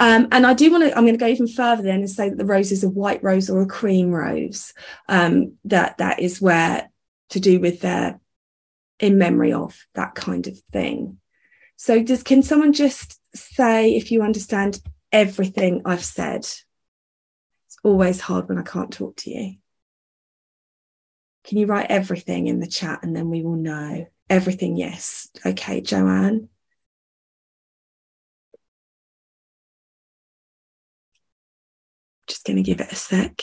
[0.00, 2.28] Um, and I do want to, I'm going to go even further then and say
[2.28, 4.74] that the rose is a white rose or a cream rose.
[5.08, 6.90] Um, that that is where
[7.30, 8.20] to do with their
[9.00, 11.18] in memory of that kind of thing.
[11.76, 14.80] So does can someone just say if you understand
[15.12, 16.40] everything I've said?
[16.40, 19.56] It's always hard when I can't talk to you.
[21.44, 24.06] Can you write everything in the chat and then we will know?
[24.30, 25.28] Everything, yes.
[25.44, 26.48] Okay, Joanne.
[32.44, 33.40] Going to give it a sec.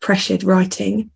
[0.00, 1.10] Pressured writing.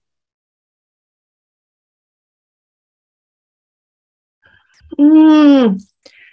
[4.99, 5.83] Mm,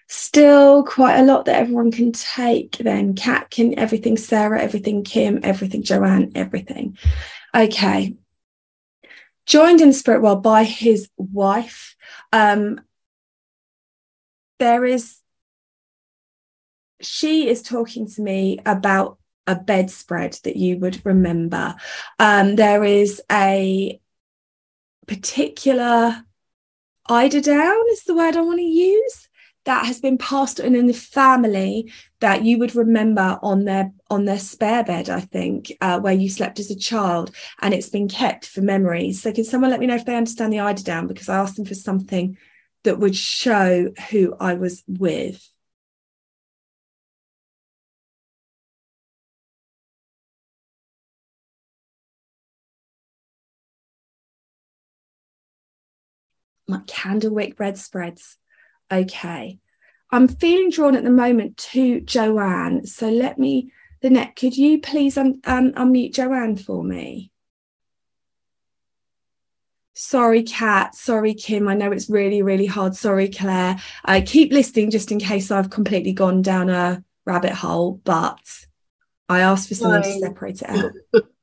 [0.07, 3.15] still quite a lot that everyone can take then.
[3.15, 6.97] Kat can everything, Sarah, everything, Kim, everything, Joanne, everything.
[7.53, 8.15] Okay.
[9.45, 11.95] Joined in spirit world by his wife.
[12.33, 12.81] Um,
[14.59, 15.19] there is,
[17.01, 21.75] she is talking to me about a bedspread that you would remember.
[22.19, 23.99] Um, there is a
[25.07, 26.23] particular
[27.09, 29.27] eiderdown is the word I want to use
[29.67, 34.23] that has been passed on in the family that you would remember on their on
[34.23, 38.07] their spare bed i think uh, where you slept as a child and it's been
[38.07, 39.21] kept for memories.
[39.21, 41.07] So can someone let me know if they understand the eiderdown?
[41.07, 42.37] Because i asked them for something
[42.83, 45.45] that would show who i was with
[56.67, 58.37] my candlewick bread spreads.
[58.91, 59.59] Okay.
[60.11, 62.85] I'm feeling drawn at the moment to Joanne.
[62.85, 67.31] So let me, Lynette, could you please un- um, unmute Joanne for me?
[69.93, 70.95] Sorry, Kat.
[70.95, 71.67] Sorry, Kim.
[71.67, 72.95] I know it's really, really hard.
[72.95, 73.77] Sorry, Claire.
[74.05, 78.39] I keep listening just in case I've completely gone down a rabbit hole, but
[79.27, 80.91] I asked for someone to separate it out.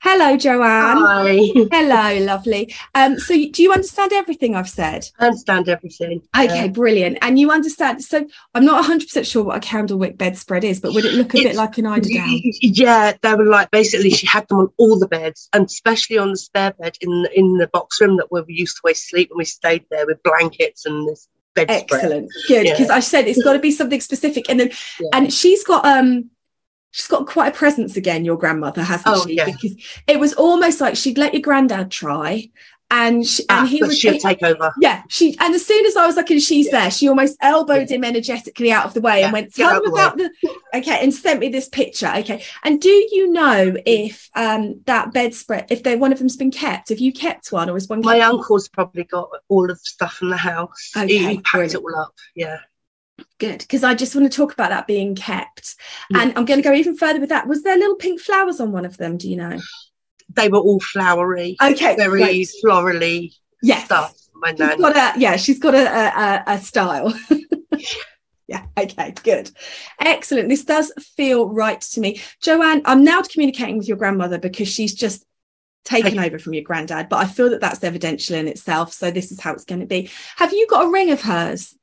[0.00, 0.98] Hello, Joanne.
[0.98, 1.50] Hi.
[1.72, 2.74] Hello, lovely.
[2.94, 5.08] Um, so do you understand everything I've said?
[5.18, 6.22] I understand everything.
[6.36, 6.68] Okay, yeah.
[6.68, 7.18] brilliant.
[7.22, 8.04] And you understand.
[8.04, 11.38] So I'm not 100% sure what a candlewick bedspread is, but would it look a
[11.38, 12.40] it's, bit like an eiderdown?
[12.60, 16.30] Yeah, they were like basically she had them on all the beds, and especially on
[16.30, 19.38] the spare bed in in the box room that we used to always sleep when
[19.38, 21.86] we stayed there with blankets and this bedspread.
[21.90, 22.32] Excellent.
[22.46, 22.64] Good.
[22.64, 22.94] Because yeah.
[22.94, 24.48] I said it's got to be something specific.
[24.48, 25.08] And then, yeah.
[25.14, 26.30] and she's got um
[26.96, 29.34] she's got quite a presence again, your grandmother, hasn't Oh, she?
[29.34, 29.44] yeah.
[29.44, 29.76] Because
[30.06, 32.48] it was almost like she'd let your granddad try
[32.90, 34.72] and she, and Ah, he but was she'll take over.
[34.80, 37.90] yeah, she and as soon as I was like, and she's there, she almost elbowed
[37.90, 40.30] him energetically out of the way and went, tell him about the
[40.72, 42.10] okay, and sent me this picture.
[42.18, 42.44] Okay.
[42.64, 46.88] And do you know if um that bedspread, if they one of them's been kept?
[46.90, 50.20] Have you kept one or is one My uncle's probably got all of the stuff
[50.22, 50.92] in the house.
[50.94, 51.74] He- Okay, he, packed brilliant.
[51.74, 52.14] it all up.
[52.36, 52.58] Yeah.
[53.38, 55.76] Good, because I just want to talk about that being kept.
[56.10, 56.22] Yeah.
[56.22, 57.46] And I'm going to go even further with that.
[57.46, 59.16] Was there little pink flowers on one of them?
[59.16, 59.58] Do you know?
[60.34, 62.48] They were all flowery, Okay, very great.
[62.64, 63.86] florally Yes.
[63.86, 64.14] stuff.
[64.34, 67.18] My She's got a yeah, she's got a a, a, a style.
[68.48, 69.50] yeah, okay, good.
[69.98, 70.48] Excellent.
[70.48, 72.20] This does feel right to me.
[72.42, 75.24] Joanne, I'm now communicating with your grandmother because she's just
[75.84, 78.92] taken over from your granddad, but I feel that that's evidential in itself.
[78.92, 80.10] So this is how it's going to be.
[80.36, 81.74] Have you got a ring of hers?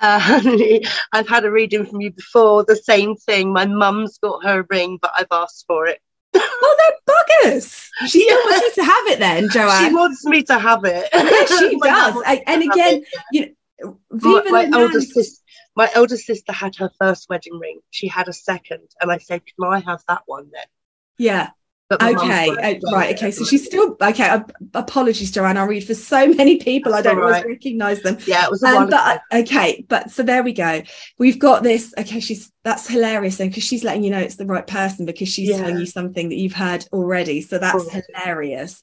[0.00, 0.78] Uh,
[1.12, 2.64] I've had a reading from you before.
[2.64, 3.52] The same thing.
[3.52, 6.00] My mum's got her ring, but I've asked for it.
[6.36, 6.76] Oh,
[7.06, 7.14] they're
[7.52, 7.88] buggers.
[8.08, 9.88] She still wants you to have it then, Joanne.
[9.88, 11.08] She wants me to have it.
[11.12, 12.14] Yes, she does.
[12.14, 13.40] wants And- me to and have again, you
[13.82, 15.42] know, my, Viva my la older sister,
[15.76, 17.80] my older sister had her first wedding ring.
[17.90, 20.64] She had a second, and I said, "Can I have that one then?"
[21.18, 21.50] Yeah.
[21.92, 22.48] Okay.
[22.50, 23.14] uh, right.
[23.14, 23.30] Okay.
[23.30, 24.40] So she's still okay.
[24.72, 25.56] Apologies, Joanne.
[25.58, 26.94] I read for so many people.
[26.94, 27.46] I don't always right.
[27.46, 28.16] recognize them.
[28.26, 30.82] Yeah, it was a Um, but okay, but so there we go.
[31.18, 31.94] We've got this.
[31.98, 35.28] Okay, she's that's hilarious then because she's letting you know it's the right person because
[35.28, 35.58] she's Yeah.
[35.58, 37.42] telling you something that you've heard already.
[37.42, 38.82] So that's hilarious.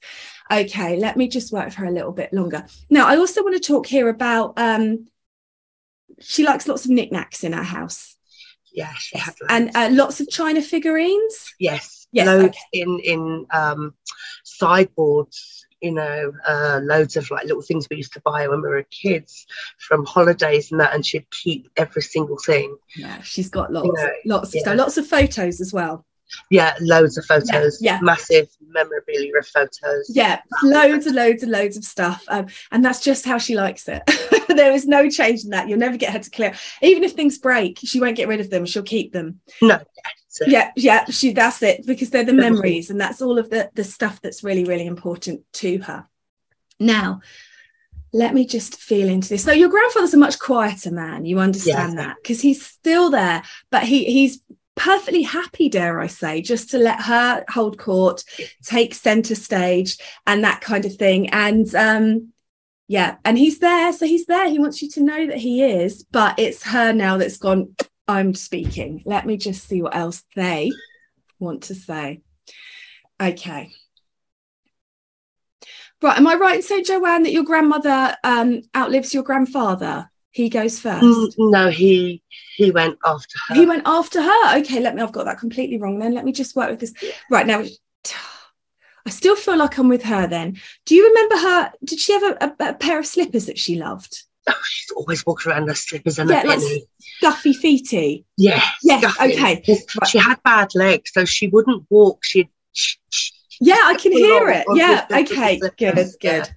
[0.52, 2.66] Okay, let me just work with her a little bit longer.
[2.90, 5.08] Now, I also want to talk here about um
[6.20, 8.16] she likes lots of knickknacks in her house
[8.74, 11.54] Yeah, she and uh, lots of china figurines.
[11.60, 12.58] yes, Yes, loads okay.
[12.74, 13.94] in in um,
[14.44, 15.66] sideboards.
[15.82, 18.86] You know, uh, loads of like little things we used to buy when we were
[18.92, 19.48] kids
[19.80, 22.78] from holidays and that, and she'd keep every single thing.
[22.96, 24.62] Yeah, she's got lots, know, lots of yeah.
[24.62, 26.06] stuff, lots of photos as well.
[26.50, 27.80] Yeah, loads of photos.
[27.82, 28.00] yeah.
[28.02, 30.10] massive memorabilia of photos.
[30.10, 32.24] Yeah, loads and loads and loads of stuff.
[32.28, 34.04] Um, and that's just how she likes it.
[34.50, 35.68] there is no change in that.
[35.68, 36.54] You'll never get her to clear.
[36.82, 38.66] Even if things break, she won't get rid of them.
[38.66, 39.40] She'll keep them.
[39.62, 39.80] No,
[40.40, 40.48] it.
[40.50, 43.84] Yeah, yeah, she that's it because they're the memories and that's all of the the
[43.84, 46.08] stuff that's really really important to her.
[46.80, 47.22] Now,
[48.14, 49.44] let me just feel into this.
[49.44, 51.26] So your grandfather's a much quieter man.
[51.26, 52.06] You understand Yeah.
[52.06, 54.42] that because he's still there, but he he's
[54.76, 58.24] perfectly happy, dare I say, just to let her hold court,
[58.64, 61.30] take center stage, and that kind of thing.
[61.30, 62.34] And um,
[62.88, 64.50] yeah, and he's there, so he's there.
[64.50, 67.76] He wants you to know that he is, but it's her now that's gone.
[68.12, 69.04] I'm speaking.
[69.06, 70.72] Let me just see what else they
[71.40, 72.22] want to say.
[73.22, 73.72] Okay.
[76.02, 76.18] Right.
[76.18, 80.10] Am I right in saying, Joanne, that your grandmother um, outlives your grandfather?
[80.32, 81.04] He goes first.
[81.04, 82.24] Mm, No, he
[82.56, 83.56] he went after her.
[83.56, 84.60] He went after her.
[84.60, 85.02] Okay, let me.
[85.02, 86.00] I've got that completely wrong.
[86.00, 86.94] Then let me just work with this.
[87.30, 87.64] Right now,
[89.06, 90.28] I still feel like I'm with her.
[90.28, 91.72] Then, do you remember her?
[91.84, 94.24] Did she have a, a, a pair of slippers that she loved?
[94.50, 96.84] Oh, she's always walking around in her slippers and Yeah, a like penny.
[97.22, 98.26] Scuffy feety.
[98.38, 98.66] Yes.
[98.84, 99.32] Yes, scuffing.
[99.34, 99.64] okay.
[99.68, 100.10] Right.
[100.10, 102.24] She had bad legs, so she wouldn't walk.
[102.24, 102.50] She'd.
[102.74, 104.66] sh- sh- Yeah, I can hear it.
[104.74, 105.06] Yeah.
[105.12, 105.60] Okay.
[105.78, 106.08] Good.
[106.20, 106.50] Good.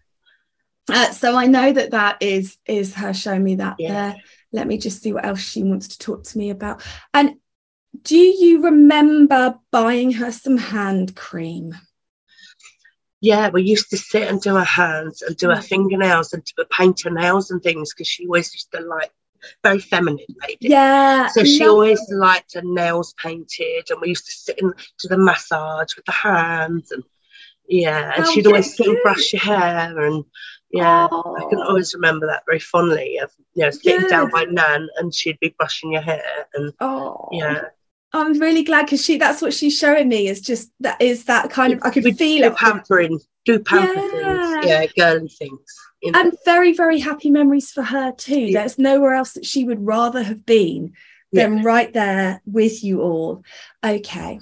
[0.90, 3.92] Uh, so I know that that is is her showing me that Yeah.
[3.92, 4.16] there.
[4.52, 6.82] Let me just see what else she wants to talk to me about.
[7.12, 7.34] And
[8.02, 11.74] do you remember buying her some hand cream?
[13.24, 15.64] Yeah, we used to sit and do her hands and do her Mm.
[15.72, 19.10] fingernails and paint her nails and things because she always used to like
[19.62, 20.68] very feminine lady.
[20.68, 21.28] Yeah.
[21.28, 25.16] So she always liked her nails painted, and we used to sit and do the
[25.16, 27.02] massage with the hands, and
[27.66, 30.24] yeah, and Oh, she'd always sit and brush your hair, and
[30.70, 31.06] yeah,
[31.40, 31.68] I can Oh.
[31.68, 35.54] always remember that very fondly of you know sitting down by Nan, and she'd be
[35.58, 37.68] brushing your hair, and Oh, yeah,
[38.14, 41.50] I'm really glad because she that's what she's showing me is just that is that
[41.50, 42.56] kind of I could feel do it.
[42.56, 44.60] pampering, do pamper Yeah.
[44.60, 45.60] things, yeah, girly things.
[46.02, 46.20] You know?
[46.20, 48.40] And very, very happy memories for her too.
[48.40, 48.60] Yeah.
[48.60, 50.92] There's nowhere else that she would rather have been
[51.32, 53.42] than right there with you all.
[53.84, 54.38] Okay.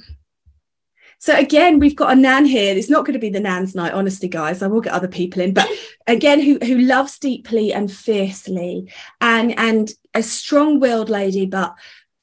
[1.18, 2.76] So again, we've got a nan here.
[2.76, 4.60] It's not going to be the nan's night, honestly, guys.
[4.60, 5.68] I will get other people in, but
[6.08, 11.74] again, who who loves deeply and fiercely, and and a strong-willed lady, but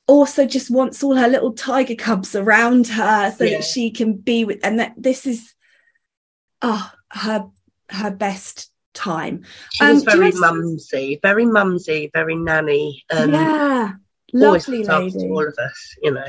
[0.10, 3.58] also just wants all her little tiger cubs around her so Yeah.
[3.58, 4.60] that she can be with.
[4.64, 5.54] And that this is,
[6.64, 7.48] oh, her
[7.92, 9.44] her best time.
[9.72, 13.94] She Um, you very mumsy, very mumsy, very nanny, and yeah,
[14.34, 15.30] lovely lady.
[15.30, 16.28] all of us, you know.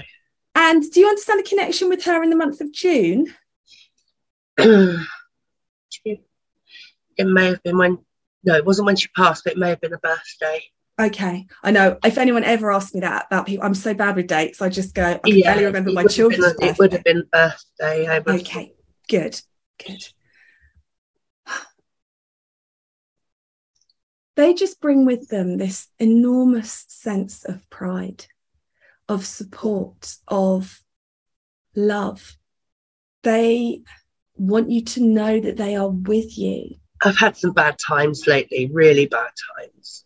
[0.55, 3.35] And do you understand the connection with her in the month of June?
[4.59, 6.19] it
[7.19, 7.99] may have been when
[8.43, 10.63] no, it wasn't when she passed, but it may have been a birthday.
[10.99, 11.99] Okay, I know.
[12.05, 14.61] If anyone ever asks me that about people, I'm so bad with dates.
[14.61, 15.03] I just go.
[15.05, 18.07] I can Yeah, barely remember my children's been- It would have been birthday.
[18.07, 18.75] I Okay,
[19.09, 19.41] good,
[19.85, 20.07] good.
[24.37, 28.25] They just bring with them this enormous sense of pride,
[29.09, 30.81] of support, of
[31.75, 32.39] love.
[33.23, 33.83] They
[34.37, 36.77] want you to know that they are with you.
[37.03, 40.05] I've had some bad times lately, really bad times.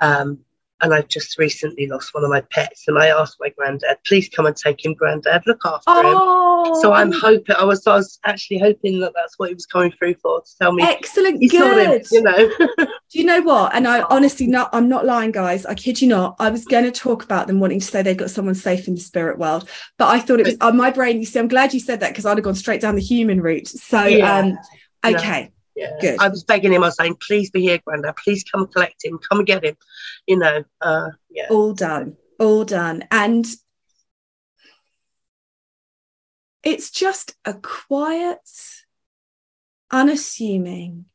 [0.00, 0.38] Um,
[0.80, 4.28] and I've just recently lost one of my pets, and I asked my granddad, "Please
[4.28, 5.42] come and take him, granddad.
[5.46, 7.56] Look after him." Oh, So I'm hoping.
[7.56, 7.84] I was.
[7.86, 10.84] I was actually hoping that that's what he was coming through for to tell me.
[10.84, 12.06] excellent, He saw him, good.
[12.12, 12.48] you know.
[13.10, 13.74] Do you know what?
[13.74, 15.64] And I honestly, not, I'm not lying, guys.
[15.64, 16.36] I kid you not.
[16.38, 18.94] I was going to talk about them wanting to say they've got someone safe in
[18.94, 21.18] the spirit world, but I thought it was on my brain.
[21.18, 23.40] You see, I'm glad you said that because I'd have gone straight down the human
[23.40, 23.66] route.
[23.66, 24.38] So, Yeah.
[24.38, 24.58] um,
[25.04, 25.48] okay, Yeah.
[26.00, 26.20] Good.
[26.20, 26.82] I was begging him.
[26.82, 28.16] I was saying, "Please be here, granddad.
[28.16, 29.18] Please come collect him.
[29.28, 29.76] Come and get him."
[30.26, 30.64] You know.
[30.80, 31.46] Uh, yeah.
[31.50, 33.04] all done, all done.
[33.10, 33.46] And
[36.62, 38.40] it's just a quiet,
[39.90, 41.06] unassuming,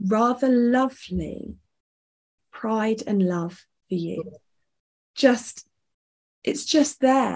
[0.00, 1.56] rather lovely
[2.52, 4.32] pride and love for you.
[5.14, 5.66] Just,
[6.44, 7.35] it's just there.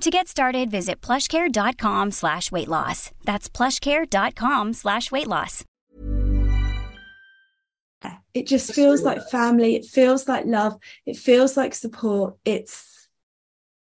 [0.00, 3.10] To get started, visit plushcare.com slash weight loss.
[3.24, 5.64] That's plushcare.com slash weight loss.
[8.34, 9.76] It just feels like family.
[9.76, 10.76] It feels like love.
[11.06, 12.36] It feels like support.
[12.44, 13.08] It's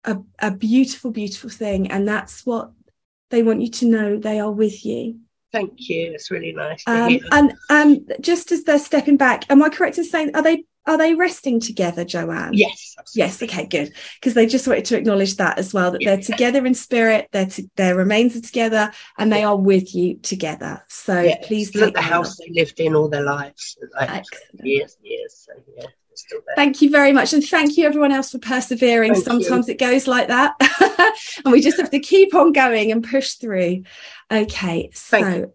[0.04, 1.90] a, a beautiful, beautiful thing.
[1.90, 2.70] And that's what
[3.30, 5.18] they want you to know they are with you.
[5.52, 6.12] Thank you.
[6.12, 6.84] It's really nice.
[6.84, 7.20] To Um, hear.
[7.32, 10.96] and um, just as they're stepping back, am I correct in saying are they are
[10.96, 12.54] they resting together, Joanne?
[12.54, 12.96] yes.
[13.14, 13.42] Yes.
[13.42, 13.66] Okay.
[13.66, 13.92] Good.
[14.20, 17.28] Because they just wanted to acknowledge that as well that they're together in spirit.
[17.32, 20.82] Their their remains are together, and they are with you together.
[20.88, 24.24] So Yeah, please look at the house they lived in all their lives, like
[24.54, 25.46] years, years.
[25.46, 26.56] So yeah, it's still there.
[26.56, 27.32] Thank you very much.
[27.32, 29.14] And thank you, everyone else, for persevering.
[29.14, 30.54] Thank Sometimes it goes like that.
[31.44, 33.84] and we just have to keep on going and push through.
[34.30, 34.90] Okay.
[34.94, 35.52] Thank so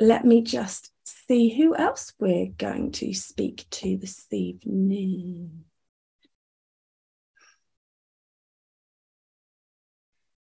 [0.00, 0.90] let me just
[1.28, 5.64] see who else we're going to speak to this evening.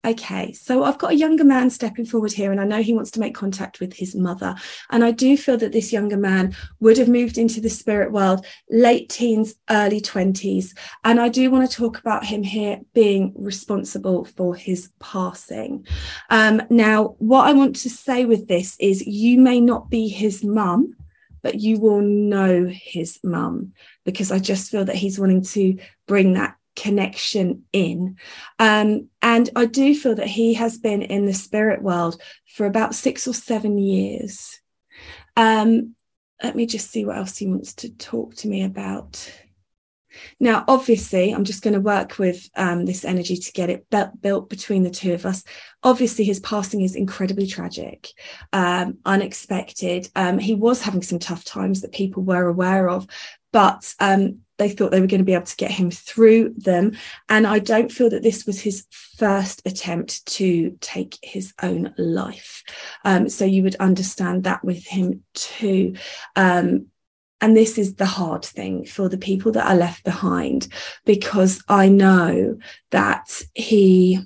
[0.07, 3.11] Okay, so I've got a younger man stepping forward here, and I know he wants
[3.13, 4.55] to make contact with his mother.
[4.91, 8.47] And I do feel that this younger man would have moved into the spirit world
[8.71, 10.77] late teens, early 20s.
[11.03, 15.85] And I do want to talk about him here being responsible for his passing.
[16.31, 20.45] Um, now, what I want to say with this is you may not be his
[20.45, 20.95] mum,
[21.43, 23.73] but you will know his mum
[24.05, 28.17] because I just feel that he's wanting to bring that connection in.
[28.59, 32.21] Um, and I do feel that he has been in the spirit world
[32.55, 34.61] for about six or seven years.
[35.37, 35.95] Um,
[36.43, 39.33] let me just see what else he wants to talk to me about.
[40.41, 44.17] Now, obviously, I'm just going to work with um, this energy to get it bu-
[44.21, 45.45] built between the two of us.
[45.83, 48.09] Obviously, his passing is incredibly tragic,
[48.53, 50.09] um, unexpected.
[50.17, 53.07] Um, he was having some tough times that people were aware of,
[53.53, 56.97] but um, they thought they were going to be able to get him through them.
[57.29, 62.63] And I don't feel that this was his first attempt to take his own life.
[63.05, 65.95] Um, so you would understand that with him too.
[66.35, 66.87] Um,
[67.41, 70.69] and this is the hard thing for the people that are left behind,
[71.05, 72.59] because I know
[72.91, 74.21] that he,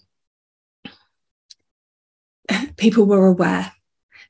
[2.76, 3.72] people were aware.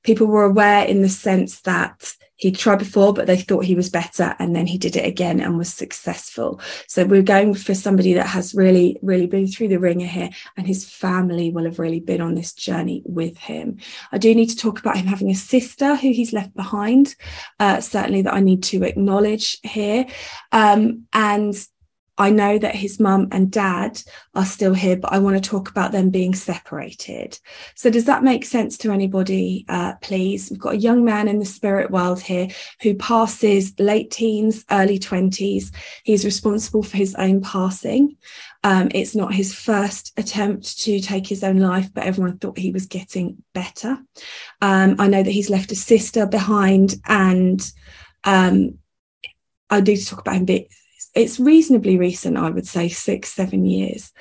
[0.02, 3.90] People were aware in the sense that he tried before, but they thought he was
[3.90, 4.34] better.
[4.38, 6.58] And then he did it again and was successful.
[6.86, 10.30] So we're going for somebody that has really, really been through the ringer here.
[10.56, 13.76] And his family will have really been on this journey with him.
[14.10, 17.14] I do need to talk about him having a sister who he's left behind,
[17.58, 20.06] uh, certainly that I need to acknowledge here.
[20.50, 21.54] Um, and
[22.20, 24.02] I know that his mum and dad
[24.34, 27.38] are still here, but I want to talk about them being separated.
[27.74, 30.50] So, does that make sense to anybody, uh, please?
[30.50, 32.48] We've got a young man in the spirit world here
[32.82, 35.74] who passes late teens, early 20s.
[36.04, 38.18] He's responsible for his own passing.
[38.64, 42.70] Um, it's not his first attempt to take his own life, but everyone thought he
[42.70, 43.96] was getting better.
[44.60, 47.62] Um, I know that he's left a sister behind, and
[48.24, 48.76] um,
[49.70, 50.68] I need to talk about him a bit
[51.14, 54.12] it's reasonably recent, I would say six, seven years.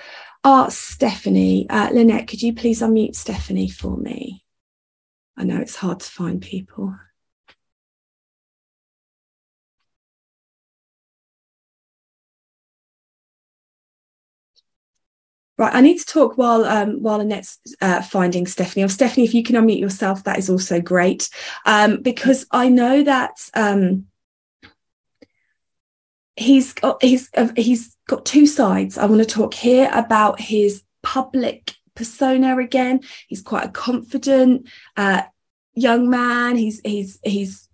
[0.44, 4.44] Ah, Stephanie, uh, Lynette, could you please unmute Stephanie for me?
[5.38, 6.96] I know it's hard to find people.
[15.58, 18.86] Right, I need to talk while um, while Annette's uh, finding Stephanie.
[18.86, 21.30] Or Stephanie, if you can unmute yourself, that is also great.
[21.66, 24.06] Um, because I know that um,
[26.40, 28.98] he's got he's uh, he's got two sides.
[28.98, 33.02] I want to talk here about his public persona again.
[33.28, 35.24] He's quite a confident uh,
[35.74, 36.56] young man.
[36.56, 37.70] He's he's he's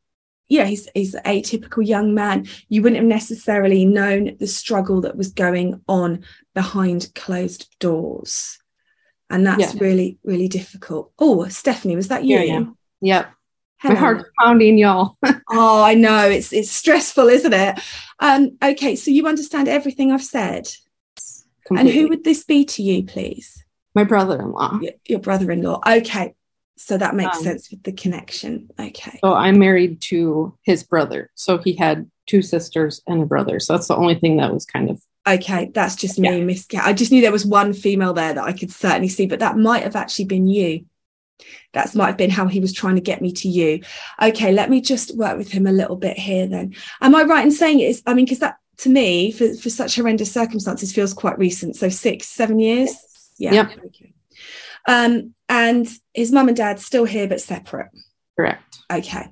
[0.47, 2.47] yeah, he's he's a typical young man.
[2.69, 8.59] You wouldn't have necessarily known the struggle that was going on behind closed doors.
[9.29, 9.79] And that's yeah.
[9.83, 11.11] really, really difficult.
[11.17, 12.37] Oh, Stephanie, was that you?
[12.37, 12.65] Yeah, yeah.
[13.01, 13.31] Yep.
[13.79, 13.93] Hello.
[13.93, 15.17] My heart's pounding, y'all.
[15.51, 16.29] oh, I know.
[16.29, 17.79] It's it's stressful, isn't it?
[18.19, 20.69] Um, okay, so you understand everything I've said.
[21.65, 21.91] Completely.
[21.91, 23.63] And who would this be to you, please?
[23.93, 24.79] My brother-in-law.
[24.81, 25.81] Your, your brother-in-law.
[25.87, 26.35] Okay.
[26.77, 28.69] So that makes um, sense with the connection.
[28.79, 29.19] Okay.
[29.23, 31.31] So I'm married to his brother.
[31.35, 33.59] So he had two sisters and a brother.
[33.59, 36.43] So that's the only thing that was kind of okay that's just me yeah.
[36.43, 39.39] miss i just knew there was one female there that i could certainly see but
[39.39, 40.85] that might have actually been you
[41.73, 43.81] that might have been how he was trying to get me to you.
[44.21, 46.75] Okay, let me just work with him a little bit here then.
[47.01, 48.03] Am I right in saying it is?
[48.05, 51.75] I mean, because that to me, for, for such horrendous circumstances, feels quite recent.
[51.75, 52.91] So six, seven years?
[53.37, 53.69] Yeah.
[53.85, 54.13] Okay.
[54.87, 57.89] Um, and his mum and dad still here but separate.
[58.35, 58.79] Correct.
[58.91, 59.27] Okay.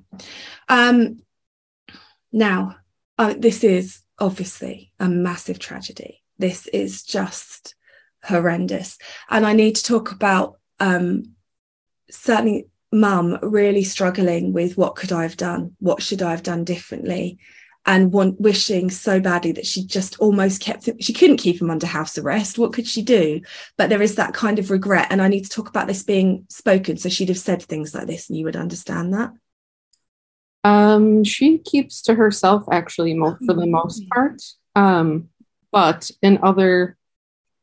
[0.68, 1.22] Um,
[2.32, 2.76] now,
[3.18, 6.22] uh, this is obviously a massive tragedy.
[6.38, 7.74] This is just
[8.24, 8.98] horrendous.
[9.30, 11.33] And I need to talk about um,
[12.10, 15.76] certainly mum really struggling with what could I have done?
[15.80, 17.38] What should I have done differently?
[17.86, 21.04] And want, wishing so badly that she just almost kept it.
[21.04, 22.58] She couldn't keep him under house arrest.
[22.58, 23.42] What could she do?
[23.76, 25.08] But there is that kind of regret.
[25.10, 26.96] And I need to talk about this being spoken.
[26.96, 29.32] So she'd have said things like this and you would understand that.
[30.64, 34.42] Um, she keeps to herself actually mo- for the most oh, part.
[34.74, 35.28] Um,
[35.70, 36.96] but in other,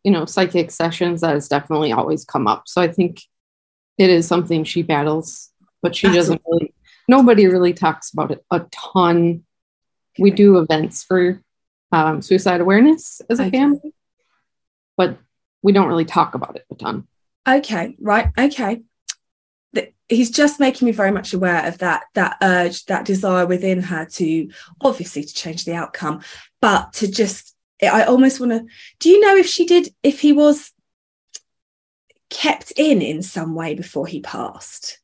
[0.04, 2.68] you know, psychic sessions, that has definitely always come up.
[2.68, 3.22] So I think
[3.98, 5.50] it is something she battles,
[5.82, 6.74] but she doesn't really,
[7.08, 9.44] nobody really talks about it a ton.
[10.18, 11.42] We do events for
[11.92, 13.52] um, suicide awareness as a okay.
[13.52, 13.94] family,
[14.98, 15.18] but
[15.62, 17.08] we don't really talk about it a ton.
[17.48, 18.30] Okay, right.
[18.38, 18.82] Okay.
[20.10, 24.06] He's just making me very much aware of that that urge, that desire within her
[24.06, 24.50] to
[24.82, 26.22] obviously to change the outcome,
[26.60, 28.66] but to just I almost want to.
[29.00, 30.72] Do you know if she did, if he was
[32.32, 35.00] kept in in some way before he passed?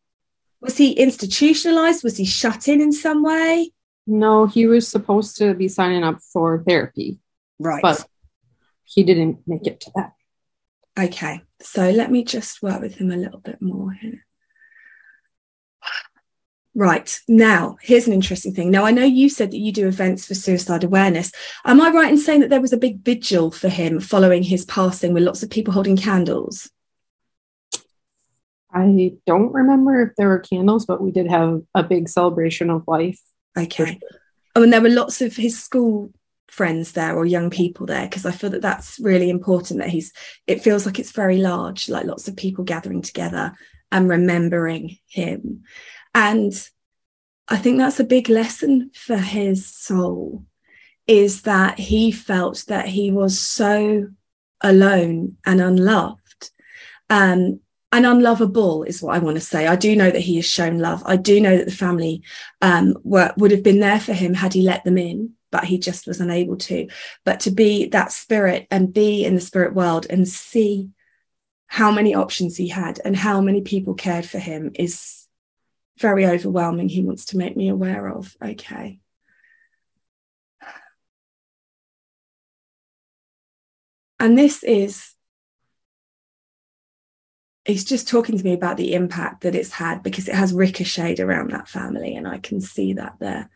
[0.61, 2.03] Was he institutionalized?
[2.03, 3.71] Was he shut in in some way?
[4.07, 7.19] No, he was supposed to be signing up for therapy.
[7.59, 7.83] Right.
[7.83, 8.07] But
[8.85, 10.13] he didn't make it to that.
[10.97, 11.41] Okay.
[11.61, 14.25] So let me just work with him a little bit more here.
[16.73, 17.19] Right.
[17.27, 18.71] Now, here's an interesting thing.
[18.71, 21.31] Now, I know you said that you do events for suicide awareness.
[21.65, 24.63] Am I right in saying that there was a big vigil for him following his
[24.63, 26.69] passing with lots of people holding candles?
[28.77, 32.83] I don't remember if there were candles, but we did have a big celebration of
[32.87, 33.19] life.
[33.57, 33.99] Okay.
[34.55, 36.11] Oh, and there were lots of his school
[36.47, 40.13] friends there or young people there because I feel that that's really important that he's
[40.47, 43.53] it feels like it's very large like lots of people gathering together
[43.91, 45.63] and remembering him
[46.15, 46.53] and
[47.49, 50.45] I think that's a big lesson for his soul
[51.05, 54.07] is that he felt that he was so
[54.61, 56.51] alone and unloved
[57.09, 57.59] um,
[57.91, 59.65] and unlovable is what I want to say.
[59.65, 61.01] I do know that he has shown love.
[61.05, 62.21] I do know that the family
[62.61, 65.79] um, were, would have been there for him had he let them in, but he
[65.79, 66.87] just was unable to.
[67.23, 70.89] But to be that spirit and be in the spirit world and see
[71.67, 75.25] how many options he had and how many people cared for him is
[75.97, 76.89] very overwhelming.
[76.89, 78.35] He wants to make me aware of.
[78.43, 78.99] Okay.
[84.19, 85.13] And this is
[87.67, 91.19] he's just talking to me about the impact that it's had because it has ricocheted
[91.19, 93.49] around that family and I can see that there.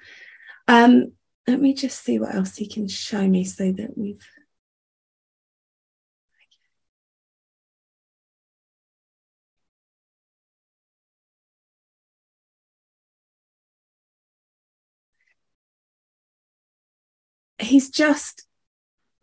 [0.67, 1.13] Um,
[1.47, 4.27] let me just see what else he can show me so that we've.
[17.59, 18.45] He's just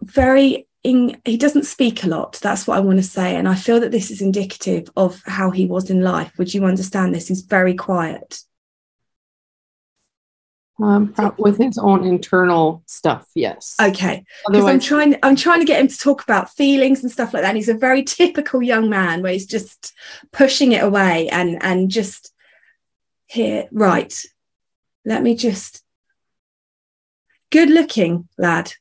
[0.01, 3.55] very in, he doesn't speak a lot that's what i want to say and i
[3.55, 6.33] feel that this is indicative of how he was in life.
[6.39, 7.29] Would you understand this?
[7.29, 8.41] He's very quiet.
[10.81, 13.75] Um, with his own internal stuff yes.
[13.83, 17.35] Okay because i'm trying i'm trying to get him to talk about feelings and stuff
[17.35, 19.93] like that and he's a very typical young man where he's just
[20.31, 22.33] pushing it away and and just
[23.27, 24.25] here right
[25.05, 25.83] let me just
[27.51, 28.73] good looking lad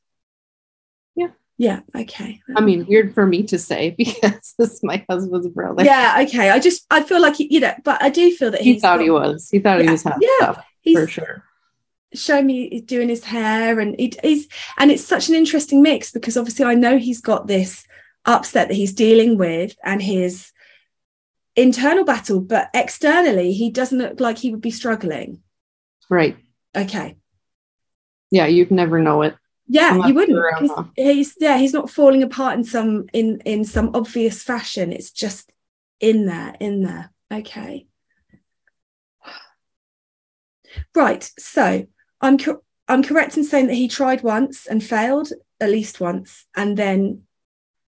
[1.58, 2.42] yeah okay.
[2.56, 5.84] I mean weird for me to say because this is my husband's brother.
[5.84, 6.50] Yeah okay.
[6.50, 9.04] I just i feel like you know but i do feel that he thought got,
[9.04, 9.50] he was.
[9.50, 10.52] He thought yeah, he was having yeah.
[10.52, 11.44] stuff, for sure.
[12.14, 14.48] show me doing his hair and he, he's
[14.78, 17.86] and it's such an interesting mix because obviously i know he's got this
[18.28, 20.52] upset that he's dealing with and his
[21.56, 25.42] internal battle but externally he doesn't look like he would be struggling.
[26.10, 26.38] Right.
[26.76, 27.16] Okay.
[28.30, 29.36] Yeah you'd never know it
[29.68, 33.92] yeah you wouldn't he's, he's yeah he's not falling apart in some in in some
[33.94, 34.92] obvious fashion.
[34.92, 35.52] It's just
[36.00, 37.12] in there in there.
[37.32, 37.88] Okay.
[40.96, 41.88] Right so
[42.22, 46.46] i'm co- i'm correct in saying that he tried once and failed at least once
[46.56, 47.24] and then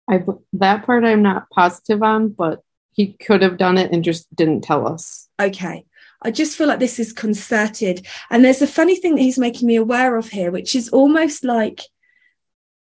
[0.09, 0.23] i
[0.55, 2.63] that part i'm not positive on but
[2.93, 5.29] he could have done it and just didn't tell us.
[5.41, 5.85] Okay
[6.23, 8.07] I just feel like this is concerted.
[8.31, 11.45] And there's a funny thing that he's making me aware of here, which is almost
[11.45, 11.81] like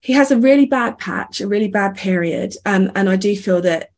[0.01, 2.55] he has a really bad patch, a really bad period.
[2.64, 3.91] Um, and I do feel that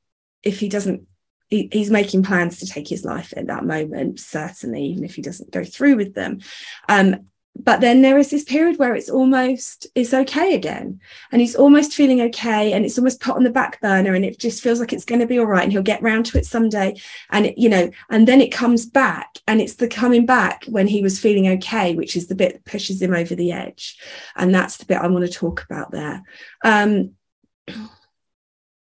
[0.42, 1.06] if he doesn't,
[1.48, 5.22] he, he's making plans to take his life at that moment, certainly, even if he
[5.22, 6.40] doesn't go through with them.
[6.88, 7.26] Um,
[7.56, 11.00] but then there is this period where it's almost it's okay again.
[11.30, 14.38] And he's almost feeling okay and it's almost put on the back burner and it
[14.38, 16.46] just feels like it's going to be all right and he'll get round to it
[16.46, 16.96] someday.
[17.30, 20.86] And it, you know and then it comes back and it's the coming back when
[20.86, 23.98] he was feeling okay which is the bit that pushes him over the edge.
[24.36, 26.22] And that's the bit i want to talk about there.
[26.64, 27.12] Um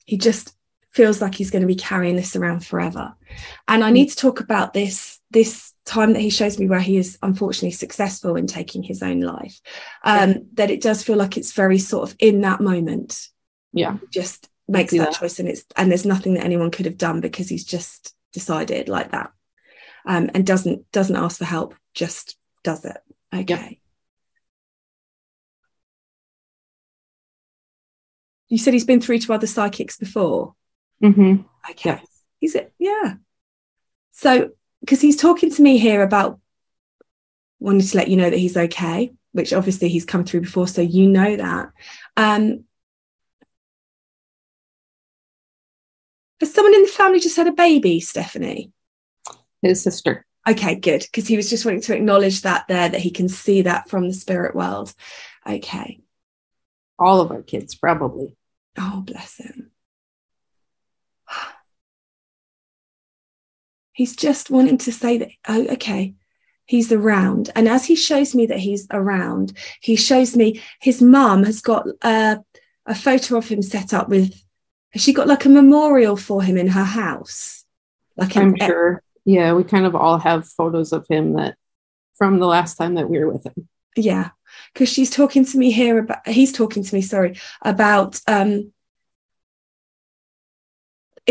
[0.06, 0.56] he just
[0.92, 3.16] feels like he's going to be carrying this around forever.
[3.68, 6.98] And i need to talk about this this time that he shows me where he
[6.98, 9.60] is unfortunately successful in taking his own life
[10.04, 10.38] um yeah.
[10.54, 13.28] that it does feel like it's very sort of in that moment.
[13.74, 13.98] Yeah.
[14.12, 17.20] Just makes that, that, choice and it's and there's nothing that anyone could have done
[17.20, 19.32] because he's just decided like that
[20.06, 22.98] um and doesn't doesn't ask for help just does it.
[23.34, 23.46] Okay.
[23.48, 23.70] Yeah.
[28.52, 30.54] you said he's been through to other psychics before?
[31.02, 31.44] Mm-hmm.
[31.72, 31.90] okay.
[31.90, 32.00] Yeah.
[32.42, 32.74] is it?
[32.78, 33.14] Yeah.
[34.12, 34.52] So
[34.82, 36.40] because he's talking to me here about
[37.60, 40.82] wanting to let you know that he's okay, which obviously he's come through before, so
[40.82, 41.70] you know that.
[42.18, 42.66] Um,
[46.40, 48.72] has someone in the family just had a baby, Stephanie?
[49.62, 50.26] His sister.
[50.48, 51.02] Okay, good.
[51.02, 54.08] Because he was just wanting to acknowledge that there, that he can see that from
[54.08, 54.94] the spirit world.
[55.48, 56.00] Okay.
[56.98, 58.36] All of our kids, probably.
[58.78, 59.71] Oh, bless him.
[64.02, 66.16] He's just wanting to say that, oh, okay,
[66.66, 67.52] he's around.
[67.56, 71.86] And as he shows me that he's around, he shows me his mum has got
[72.02, 72.40] a,
[72.88, 74.34] a photo of him set up with,
[74.90, 77.64] has she got like a memorial for him in her house?
[78.18, 79.04] Like I'm sure.
[79.24, 81.56] Yeah, we kind of all have photos of him that
[82.16, 83.70] from the last time that we were with him.
[83.96, 84.32] Yeah,
[84.74, 88.74] because she's talking to me here about, he's talking to me, sorry, about um,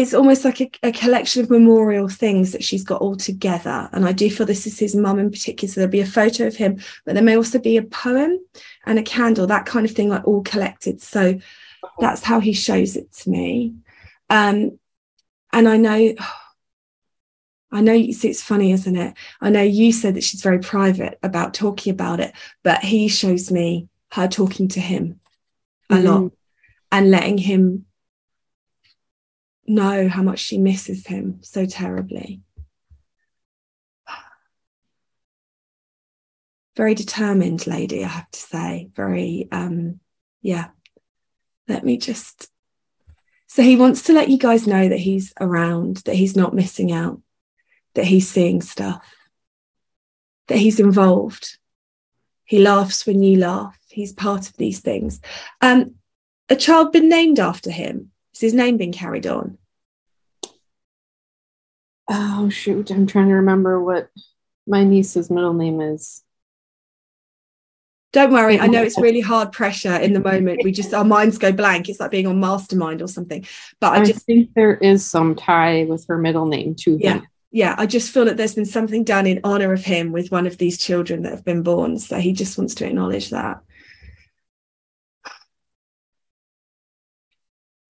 [0.00, 3.88] it's almost like a, a, collection of memorial things that she's got all together.
[3.92, 5.70] And I do feel this is his mum in particular.
[5.70, 8.38] So there'll be a photo of him, but there may also be a poem
[8.86, 11.02] and a candle, that kind of thing, like all collected.
[11.02, 11.38] So
[11.98, 13.74] that's how he shows it to me.
[14.30, 14.78] Um,
[15.52, 16.14] and I know,
[17.72, 19.14] I know you see, it's funny, isn't it?
[19.40, 22.32] I know you said that she's very private about talking about it,
[22.64, 25.20] but he shows me her talking to him
[25.88, 26.06] a mm-hmm.
[26.06, 26.32] lot
[26.90, 27.86] and letting him
[29.70, 32.40] know how much she misses him so terribly.
[36.76, 38.90] Very determined lady, I have to say.
[38.94, 40.00] Very, um,
[40.42, 40.68] yeah.
[41.68, 42.48] Let me just.
[43.46, 46.90] So he wants to let you guys know that he's around, that he's not missing
[46.90, 47.20] out,
[47.94, 49.04] that he's seeing stuff,
[50.48, 51.58] that he's involved.
[52.44, 53.78] He laughs when you laugh.
[53.88, 55.20] He's part of these things.
[55.60, 55.96] Um,
[56.48, 58.10] a child been named after him?
[58.34, 59.58] Is his name being carried on?
[62.10, 64.10] oh shoot, I'm trying to remember what
[64.66, 66.22] my niece's middle name is.
[68.12, 70.62] Don't worry, I know it's really hard pressure in the moment.
[70.64, 71.88] We just our minds go blank.
[71.88, 73.46] It's like being on mastermind or something.
[73.78, 76.98] But I, I just think there is some tie with her middle name too.
[77.00, 77.20] yeah.
[77.52, 80.48] yeah, I just feel that there's been something done in honor of him with one
[80.48, 82.00] of these children that have been born.
[82.00, 83.60] So he just wants to acknowledge that.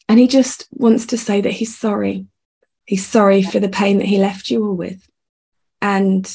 [0.06, 2.26] And he just wants to say that he's sorry
[2.90, 5.08] He's sorry for the pain that he left you all with.
[5.80, 6.28] And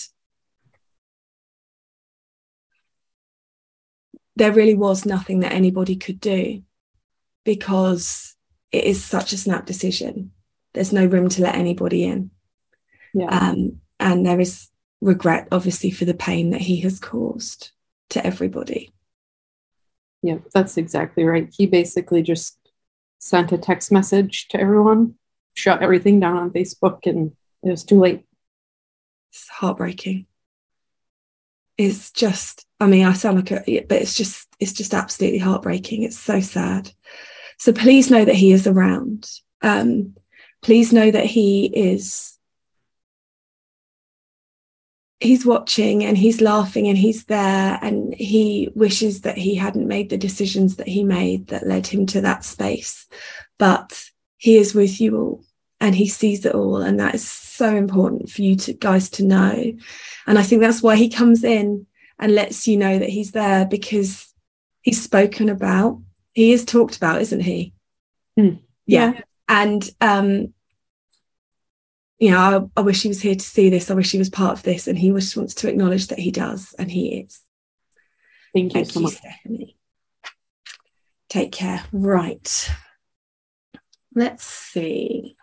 [4.37, 6.63] there really was nothing that anybody could do
[7.43, 8.37] because
[8.71, 10.31] it is such a snap decision.
[10.73, 12.31] There's no room to let anybody in.
[13.13, 13.27] Yeah.
[13.27, 14.69] Um, and there is
[15.01, 17.71] regret, obviously, for the pain that he has caused
[18.11, 18.93] to everybody.
[20.21, 21.53] Yeah, that's exactly right.
[21.53, 22.57] He basically just
[23.19, 25.15] sent a text message to everyone,
[25.55, 27.31] shut everything down on Facebook, and
[27.63, 28.25] it was too late.
[29.31, 30.27] It's heartbreaking.
[31.77, 36.03] It's just, I mean, I sound like a, but it's just, it's just absolutely heartbreaking.
[36.03, 36.91] It's so sad.
[37.57, 39.29] So please know that he is around.
[39.61, 40.15] Um,
[40.61, 42.35] please know that he is
[45.19, 50.09] he's watching and he's laughing and he's there and he wishes that he hadn't made
[50.09, 53.07] the decisions that he made that led him to that space
[53.57, 54.09] but
[54.45, 55.43] he is with you all
[55.79, 59.25] and he sees it all and that is so important for you to guys to
[59.25, 59.73] know
[60.27, 61.87] and i think that's why he comes in
[62.19, 64.31] and lets you know that he's there because
[64.81, 65.99] he's spoken about
[66.33, 67.73] he is talked about isn't he
[68.39, 68.59] mm.
[68.85, 69.13] yeah.
[69.13, 70.53] yeah and um
[72.17, 73.91] you know, I, I, wish he was here to see this.
[73.91, 74.87] I wish he was part of this.
[74.87, 77.41] And he just wants to acknowledge that he does, and he is.
[78.53, 79.15] Thank you Thank so you, much.
[79.15, 79.77] Stephanie.
[81.27, 81.83] Take care.
[81.91, 82.71] Right.
[84.16, 85.36] Let's see.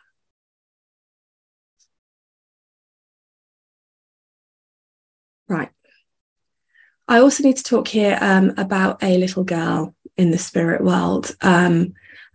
[5.48, 5.68] Right.
[7.06, 11.36] I also need to talk here um, about a little girl in the spirit world.
[11.42, 11.92] Um,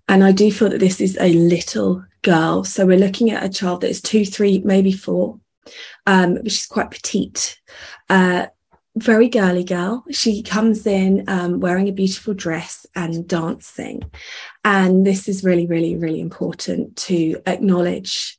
[0.07, 2.63] and I do feel that this is a little girl.
[2.63, 5.39] So we're looking at a child that is two, three, maybe four.
[6.05, 7.59] Um, she's quite petite.
[8.09, 8.47] Uh,
[8.95, 10.03] very girly girl.
[10.11, 14.03] She comes in um, wearing a beautiful dress and dancing.
[14.63, 18.37] And this is really, really, really important to acknowledge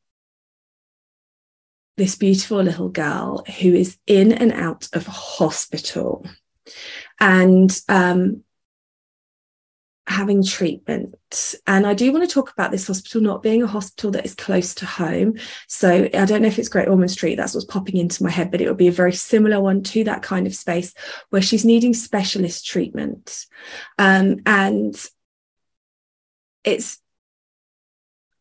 [1.97, 6.25] this beautiful little girl who is in and out of hospital.
[7.21, 8.45] And um,
[10.09, 11.15] having treatment.
[11.67, 14.35] And I do want to talk about this hospital not being a hospital that is
[14.35, 15.35] close to home.
[15.67, 18.51] So I don't know if it's Great Ormond Street, that's what's popping into my head,
[18.51, 20.95] but it would be a very similar one to that kind of space
[21.29, 23.47] where she's needing specialist treatment.
[23.99, 24.97] Um, and
[26.65, 26.99] it's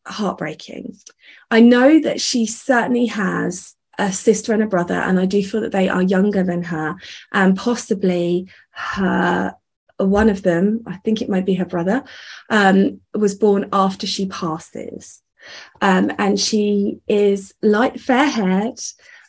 [0.06, 0.96] heartbreaking.
[1.50, 5.60] I know that she certainly has a sister and a brother, and I do feel
[5.62, 6.96] that they are younger than her,
[7.32, 9.54] and possibly her
[9.98, 12.04] one of them, I think it might be her brother,
[12.50, 15.22] um, was born after she passes.
[15.80, 18.80] Um, and she is light, fair haired,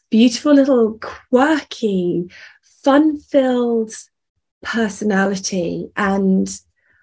[0.10, 2.30] beautiful little, quirky,
[2.62, 3.94] fun filled
[4.62, 5.90] personality.
[5.96, 6.50] And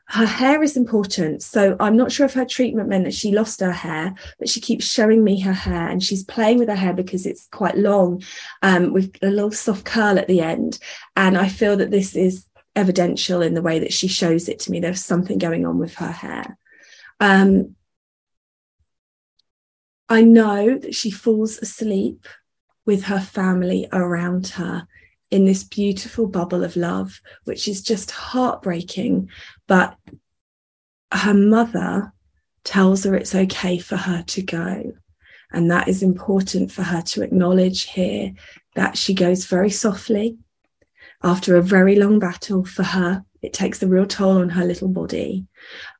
[0.09, 1.43] her hair is important.
[1.43, 4.61] So I'm not sure if her treatment meant that she lost her hair, but she
[4.61, 8.23] keeps showing me her hair and she's playing with her hair because it's quite long
[8.63, 10.79] um, with a little soft curl at the end.
[11.17, 12.47] And I feel that this is
[12.77, 14.79] evidential in the way that she shows it to me.
[14.79, 16.57] There's something going on with her hair.
[17.19, 17.75] Um,
[20.09, 22.27] I know that she falls asleep
[22.85, 24.87] with her family around her
[25.31, 29.29] in this beautiful bubble of love, which is just heartbreaking.
[29.67, 29.97] But
[31.13, 32.13] her mother
[32.65, 34.93] tells her it's okay for her to go.
[35.53, 38.33] And that is important for her to acknowledge here
[38.75, 40.37] that she goes very softly
[41.23, 43.25] after a very long battle for her.
[43.43, 45.47] It takes a real toll on her little body.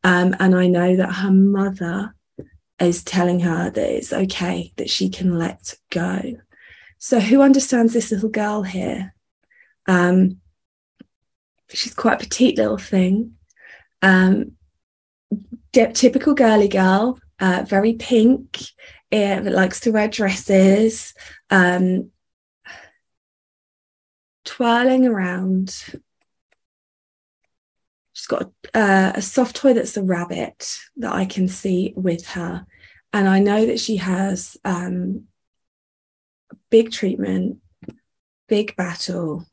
[0.03, 2.15] Um, and I know that her mother
[2.81, 6.37] is telling her that it's okay, that she can let go.
[6.99, 9.15] So, who understands this little girl here?
[9.87, 10.41] Um,
[11.69, 13.35] she's quite a petite little thing.
[14.03, 14.53] Um,
[15.73, 18.61] typical girly girl, uh, very pink,
[19.13, 21.15] uh, likes to wear dresses,
[21.51, 22.11] um,
[24.45, 25.75] twirling around.
[28.13, 32.67] She's got uh, a soft toy that's a rabbit that I can see with her.
[33.13, 35.25] And I know that she has um,
[36.71, 37.59] big treatment,
[38.49, 39.47] big battle.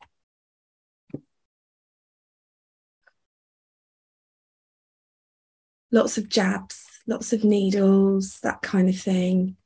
[5.94, 9.56] Lots of jabs, lots of needles, that kind of thing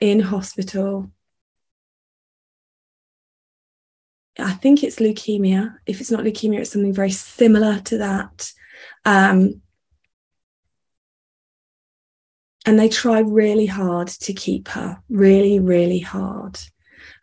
[0.00, 1.10] in hospital.
[4.38, 5.76] I think it's leukemia.
[5.86, 8.52] If it's not leukemia, it's something very similar to that.
[9.06, 9.62] Um,
[12.66, 16.58] and they try really hard to keep her, really, really hard.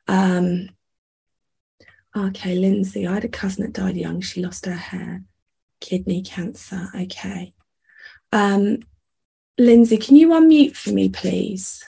[0.07, 0.69] Um,
[2.17, 4.21] okay, Lindsay, I had a cousin that died young.
[4.21, 5.23] She lost her hair,
[5.79, 6.89] kidney cancer.
[6.95, 7.53] Okay.
[8.31, 8.79] Um,
[9.57, 11.83] Lindsay, can you unmute for me, please?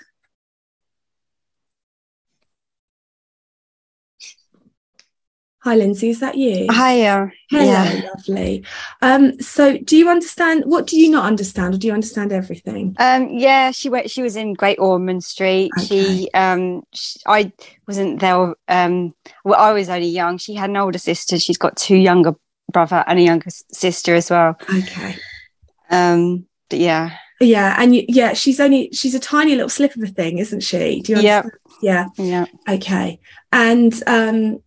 [5.64, 6.66] Hi, Lindsay, is that you?
[6.72, 8.10] Hi, uh, Hello, yeah.
[8.16, 8.66] lovely.
[9.04, 12.96] Um, so do you understand what do you not understand, or do you understand everything?
[12.98, 14.10] Um, yeah, she went.
[14.10, 15.70] She was in Great Ormond Street.
[15.86, 17.54] She, um, sh I
[17.88, 18.56] wasn't there.
[18.68, 19.14] Um,
[19.46, 20.40] well, I was only young.
[20.40, 21.38] She had an older sister.
[21.38, 22.34] She's got two younger
[22.74, 24.58] brother and a younger sister as well.
[24.68, 25.16] Okay.
[25.92, 30.04] Um, but yeah, Yeah, and you, yeah, she's only she's a tiny little slip of
[30.04, 31.02] a thing, isn't she?
[31.02, 31.46] Do you Yep.
[31.82, 32.08] Yeah.
[32.18, 32.46] yeah.
[32.68, 33.20] Okay.
[33.52, 34.64] And um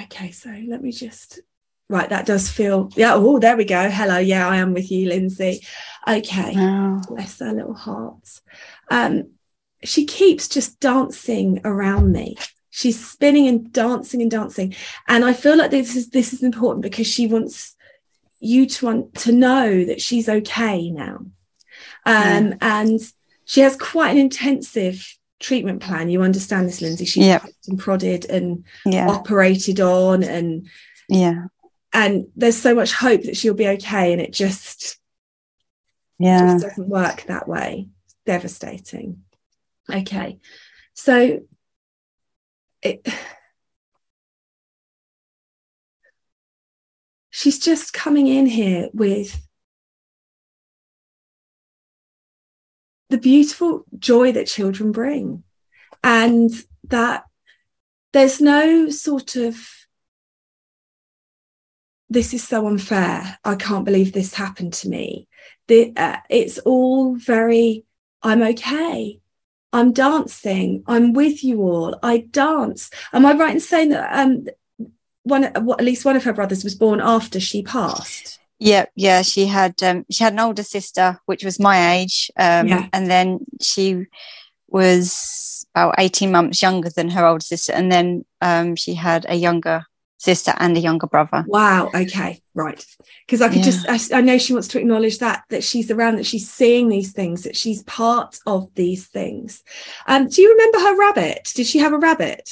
[0.00, 1.40] okay, so let me just
[1.88, 3.90] right, that does feel yeah, oh there we go.
[3.90, 5.60] Hello, yeah, I am with you, Lindsay.
[6.06, 6.54] Okay.
[6.54, 7.00] Wow.
[7.08, 8.40] Bless her little hearts.
[8.90, 9.32] Um,
[9.84, 12.36] she keeps just dancing around me.
[12.70, 14.74] She's spinning and dancing and dancing,
[15.08, 17.76] and I feel like this is this is important because she wants
[18.40, 21.26] you to want to know that she's okay now.
[22.06, 23.00] Um, and
[23.44, 25.06] she has quite an intensive
[25.40, 26.08] treatment plan.
[26.08, 27.04] You understand this, Lindsay?
[27.04, 29.08] She's poked and prodded and Yeah.
[29.08, 30.68] operated on, and
[31.08, 31.46] Yeah.
[31.92, 34.98] and there's so much hope that she'll be okay, and it just
[36.18, 36.54] Yeah.
[36.56, 37.88] just doesn't work that way.
[38.04, 39.24] It's devastating.
[39.90, 40.38] Okay.
[40.94, 41.40] So
[42.82, 43.06] it
[47.38, 49.46] she's just coming in here with
[53.10, 55.44] the beautiful joy that children bring
[56.02, 56.50] and
[56.88, 57.22] that
[58.12, 59.56] there's no sort of
[62.10, 63.38] this is so unfair.
[63.44, 65.28] I can't believe this happened to me.
[65.68, 67.84] The, uh, it's all very
[68.20, 69.20] i'm okay.
[69.72, 70.82] I'm dancing.
[70.88, 72.00] I'm with you all.
[72.02, 72.90] I dance.
[73.12, 74.46] Am i right in saying that um
[75.28, 79.22] one at least one of her brothers was born after she passed Yeah, yeah.
[79.22, 82.88] She had um, she had an older sister, which was my age, um, Yeah.
[82.92, 84.06] and then she
[84.66, 89.34] was about eighteen months younger than her older sister, and then um, she had a
[89.36, 89.84] younger
[90.20, 91.44] sister and a younger brother.
[91.46, 91.90] Wow.
[91.94, 92.42] Okay.
[92.52, 92.84] Right.
[93.24, 93.70] Because I could Yeah.
[93.70, 96.88] just, I, I know she wants to acknowledge that, that she's around, that she's seeing
[96.88, 99.62] these things, that she's part of these things.
[100.08, 101.52] Um, do you remember her rabbit?
[101.54, 102.50] Did she have a rabbit?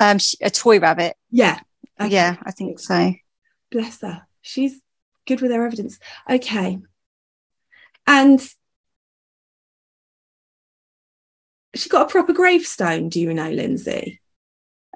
[0.00, 1.16] Um, she, a toy rabbit.
[1.30, 1.60] Yeah.
[2.00, 2.10] Okay.
[2.10, 3.12] Yeah, I think so.
[3.70, 4.26] Bless her.
[4.42, 4.80] She's
[5.26, 5.98] good with her evidence.
[6.28, 6.78] Okay.
[8.06, 8.40] And
[11.74, 14.20] she got a proper gravestone, do you know, Lindsay?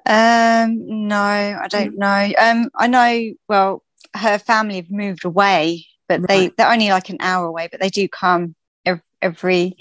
[0.05, 2.31] Um, no, I don't know.
[2.39, 3.33] Um, I know.
[3.47, 3.83] Well,
[4.15, 6.57] her family have moved away, but they Right.
[6.57, 9.77] they're only like an hour away, but they do come every, every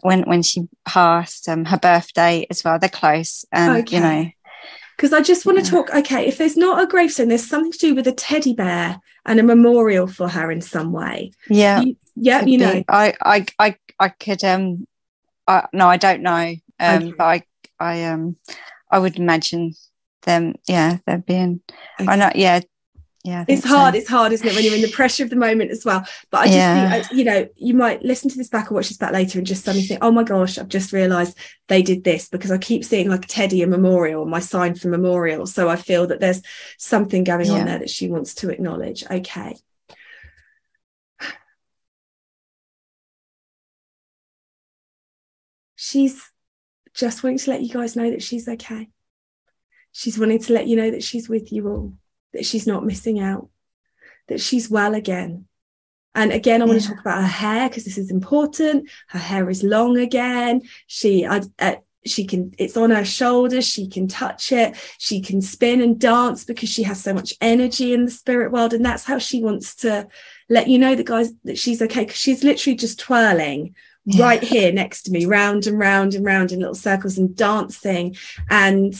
[0.00, 1.48] when when she passed.
[1.48, 2.78] Um, her birthday as well.
[2.78, 3.96] They're close, and Okay.
[3.96, 4.30] you know.
[4.96, 5.70] Because I just want to Yeah.
[5.70, 5.94] talk.
[5.94, 9.38] Okay, if there's not a gravestone, there's something to do with a teddy bear and
[9.38, 11.32] a memorial for her in some way.
[11.50, 12.64] Yeah, You- yeah, could you be.
[12.64, 12.82] know.
[12.88, 14.42] I, I, I, I could.
[14.42, 14.86] Um,
[15.46, 16.54] I, no, I don't know.
[16.80, 17.12] Um, Okay.
[17.18, 17.42] but I,
[17.78, 18.36] I, um,
[18.90, 19.74] I would imagine
[20.22, 20.54] them.
[20.66, 21.60] Yeah, they're being.
[21.98, 22.30] I know.
[22.34, 22.60] Yeah,
[23.26, 23.42] yeah.
[23.42, 23.76] It's think so.
[23.76, 23.94] hard.
[23.96, 26.04] It's hard, isn't it, when you're in the pressure of the moment as well?
[26.30, 26.90] But I just Yeah.
[26.90, 29.38] think, I- you know, you might listen to this back or watch this back later
[29.38, 31.36] and just suddenly think, oh my gosh, I've just realised
[31.68, 35.44] they did this because I keep seeing like Teddy a memorial, my sign for memorial.
[35.46, 36.40] So I feel that there's
[36.78, 39.04] something going on there that she wants to acknowledge.
[39.10, 39.56] Okay.
[45.74, 46.30] She's
[46.94, 48.88] just wanting to let you guys know that she's okay.
[49.92, 51.94] She's wanting to let you know that she's with you all,
[52.32, 53.48] that she's not missing out,
[54.28, 55.46] that she's well again.
[56.14, 58.88] And again, I want to talk about her hair because this is important.
[59.08, 60.62] Her hair is long again.
[60.86, 61.74] She, I, uh,
[62.06, 62.54] she can.
[62.56, 63.66] It's on her shoulders.
[63.66, 64.76] She can touch it.
[64.98, 68.72] She can spin and dance because she has so much energy in the spirit world,
[68.72, 70.08] and that's how she wants to
[70.48, 73.74] let you know that guys that she's okay because she's literally just twirling
[74.06, 74.24] Yeah.
[74.24, 78.16] right here next to me, round and round and round in little circles and dancing
[78.48, 78.94] and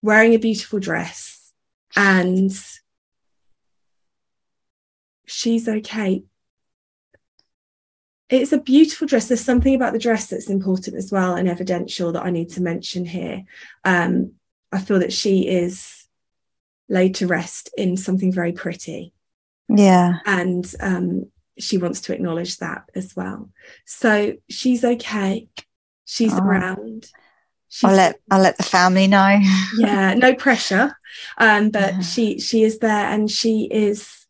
[0.00, 1.35] wearing a beautiful dress.
[1.96, 2.52] And
[5.26, 6.24] she's okay.
[8.28, 9.28] It's a beautiful dress.
[9.28, 12.60] There's something about the dress that's important as well and evidential that I need to
[12.62, 13.44] mention here.
[13.84, 14.32] Um,
[14.72, 16.06] I feel that she is
[16.88, 19.12] laid to rest in something very pretty
[19.68, 20.18] Yeah.
[20.24, 23.50] and um, she wants to acknowledge that as well.
[23.84, 25.48] So she's okay.
[26.04, 26.38] She's Oh.
[26.38, 27.10] around.
[27.76, 29.38] She's, I'll let I'll let the family know.
[29.78, 30.98] yeah, no pressure.
[31.36, 32.00] Um, but Yeah.
[32.00, 34.24] she she is there and she is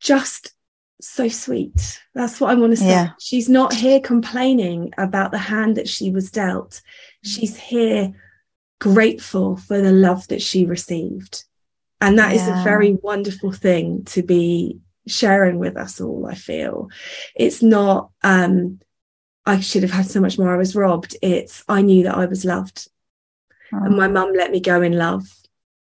[0.00, 0.54] just
[1.00, 2.02] so sweet.
[2.16, 2.88] That's what I want to say.
[2.88, 3.10] Yeah.
[3.20, 6.82] She's not here complaining about the hand that she was dealt.
[7.22, 8.12] She's here
[8.80, 11.44] grateful for the love that she received.
[12.00, 16.26] And that is a very wonderful thing to be sharing with us all.
[16.26, 16.88] I feel
[17.36, 18.10] it's not.
[18.24, 18.80] Um,
[19.44, 20.52] I should have had so much more.
[20.52, 21.16] I was robbed.
[21.22, 22.88] It's I knew that I was loved,
[23.72, 23.84] oh.
[23.84, 25.24] and my mum let me go in love,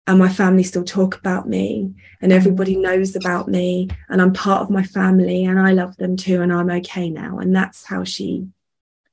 [0.07, 2.37] and my family still talk about me, and mm-hmm.
[2.37, 6.41] everybody knows about me, and I'm part of my family, and I love them too,
[6.41, 7.39] and I'm okay now.
[7.39, 8.47] And that's how she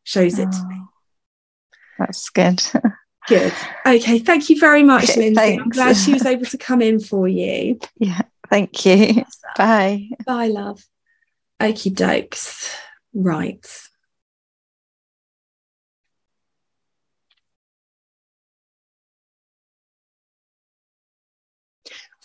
[0.04, 0.52] shows it oh.
[0.52, 0.82] to me.
[1.98, 2.62] That's good.
[3.28, 3.52] Good.
[3.84, 4.20] Okay.
[4.20, 5.34] Thank you very much, okay, Lindsay.
[5.34, 5.62] Thanks.
[5.64, 7.80] I'm glad she was able to come in for you.
[7.98, 8.22] Yeah.
[8.48, 9.24] Thank you.
[9.56, 10.10] Bye.
[10.24, 10.84] Bye, love.
[11.60, 12.72] Okie dokes.
[13.12, 13.66] Right.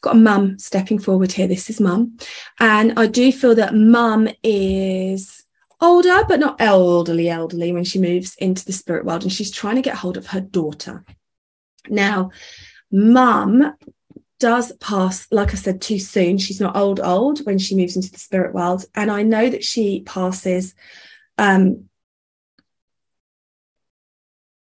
[0.01, 1.47] Got a mum stepping forward here.
[1.47, 2.17] This is mum.
[2.59, 5.43] And I do feel that mum is
[5.79, 9.75] older, but not elderly, elderly when she moves into the spirit world and she's trying
[9.75, 11.05] to get hold of her daughter.
[11.89, 12.31] Now,
[12.91, 13.75] mum
[14.39, 16.37] does pass, like I said, too soon.
[16.37, 18.85] She's not old, old when she moves into the spirit world.
[18.95, 20.73] And I know that she passes.
[21.37, 21.89] Um,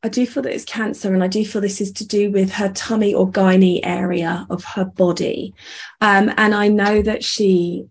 [0.05, 2.51] I do feel that it's cancer, and I do feel this is to do with
[2.51, 5.55] her tummy or gynae area of her body.
[5.99, 7.87] Um, and I know that she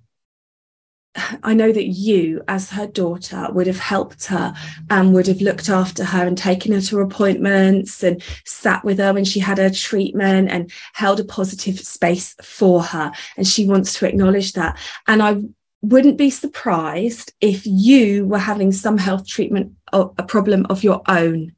[1.43, 4.55] I know that you, as her daughter, would have helped her
[4.91, 9.13] and would have looked after her and taken her to appointments and sat with her
[9.13, 13.11] when she had her treatment and held a positive space for her.
[13.37, 14.79] And she wants to acknowledge that.
[15.09, 15.43] And I
[15.83, 21.53] wouldn't be surprised if you were having some health treatment, a problem of your own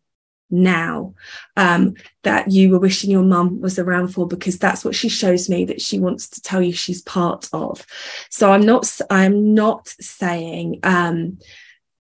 [0.51, 1.15] now
[1.57, 5.49] um, that you were wishing your mum was around for because that's what she shows
[5.49, 7.85] me that she wants to tell you she's part of.
[8.31, 11.39] So i'm not i'm not saying um,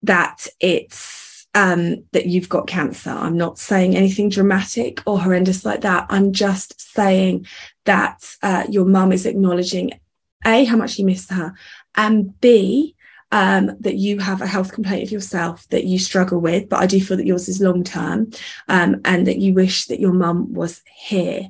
[0.04, 3.12] that it's um, that you've got cancer.
[3.12, 6.08] I'm not saying anything dramatic or horrendous like that.
[6.10, 7.46] I'm just saying
[7.86, 9.92] that uh, your mum is acknowledging
[10.46, 11.54] a how much you miss her
[11.96, 12.93] and b
[13.34, 16.86] um, that you have a health complaint of yourself that you struggle with, but I
[16.86, 18.30] do feel that yours is long term
[18.68, 21.50] um, and that you wish that your mum was here.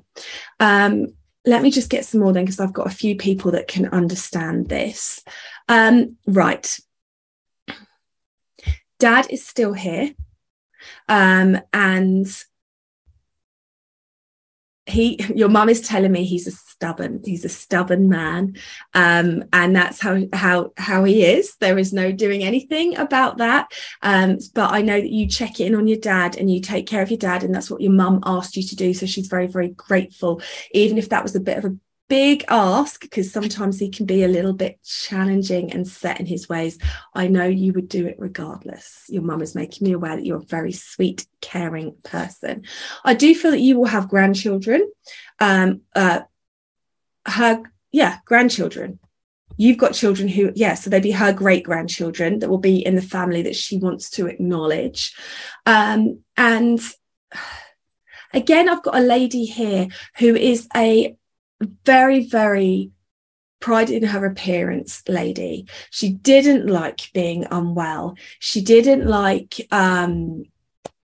[0.62, 1.14] Um,
[1.46, 3.88] let me just get some more then, because I've got a few people that can
[3.90, 5.26] understand this.
[5.68, 6.80] Um, right.
[8.98, 10.16] Dad is still here.
[11.10, 12.28] Um, and
[14.86, 18.56] he your mum is telling me he's a stubborn he's a stubborn man.
[18.94, 21.56] Um, and that's how how how he is.
[21.58, 23.72] There is no doing anything about that.
[24.02, 27.02] Um, but i know that you check in on your dad and you take care
[27.02, 28.94] of your dad and that's what your mum asked you to do.
[28.94, 31.76] So she's very very grateful even if that was a bit of a
[32.14, 36.48] big ask because sometimes he can be a little bit challenging and set in his
[36.48, 36.78] ways.
[37.16, 39.06] I know you would do it regardless.
[39.10, 42.66] Your mum is making me aware that you're a very sweet, caring person.
[43.04, 44.92] I do feel that you will have grandchildren.
[45.40, 46.20] Um, uh,
[47.26, 49.00] her, yeah, grandchildren.
[49.58, 52.94] You've got children who, yeah, so they'd be her great grandchildren that will be in
[52.94, 55.16] the family that she wants to acknowledge.
[55.66, 56.80] Um, and
[58.36, 59.88] again, I've got a lady here
[60.20, 61.18] who is a
[61.86, 62.92] very, very
[63.64, 65.66] pride in her appearance lady.
[65.90, 68.18] She didn't like being unwell.
[68.40, 70.44] She didn't like um,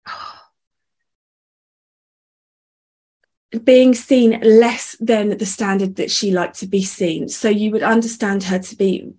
[3.63, 7.27] being seen less than the standard that she liked to be seen.
[7.27, 9.11] So you would understand her to be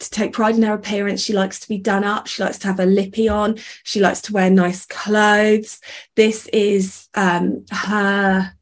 [0.00, 1.22] to take pride in her appearance.
[1.22, 2.26] She likes to be done up.
[2.26, 3.58] She likes to have a lippy on.
[3.84, 5.80] She likes to wear nice clothes.
[6.16, 8.52] This is um, her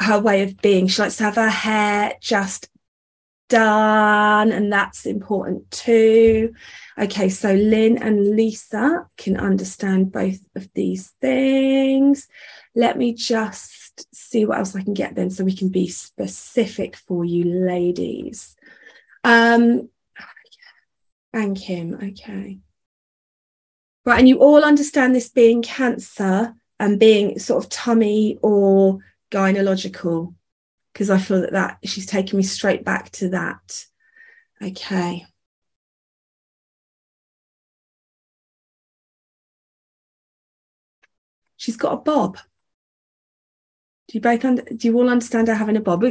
[0.00, 0.88] her way of being.
[0.88, 2.68] She likes to have her hair just
[3.48, 6.54] done, and that's important too.
[6.98, 12.28] Okay, so Lynn and Lisa can understand both of these things.
[12.74, 16.96] Let me just see what else I can get then so we can be specific
[16.96, 18.56] for you ladies.
[19.24, 19.90] Um,
[21.32, 22.58] and Kim, okay.
[24.06, 29.00] Right, and you all understand this being cancer and being sort of tummy or
[29.30, 30.34] gynecological
[30.92, 33.86] because I feel that that she's taken me straight back to that.
[34.62, 35.24] Okay.
[41.56, 42.38] She's got a bob.
[44.08, 46.04] Do you both under, do you all understand her having a bob?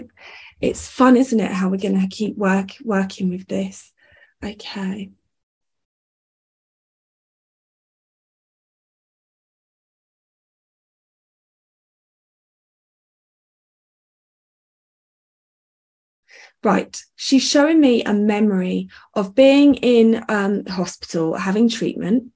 [0.61, 1.51] It's fun, isn't it?
[1.51, 3.91] How we're going to keep work working with this.
[4.43, 5.11] Okay.
[16.63, 22.31] Right, she's showing me a memory of being in um, hospital, having treatment,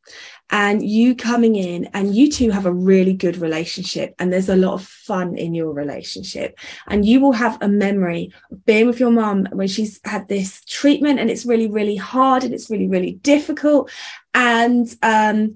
[0.49, 4.55] and you coming in, and you two have a really good relationship, and there's a
[4.55, 6.57] lot of fun in your relationship.
[6.87, 10.63] And you will have a memory of being with your mum when she's had this
[10.65, 13.91] treatment, and it's really, really hard, and it's really, really difficult.
[14.33, 15.55] And um,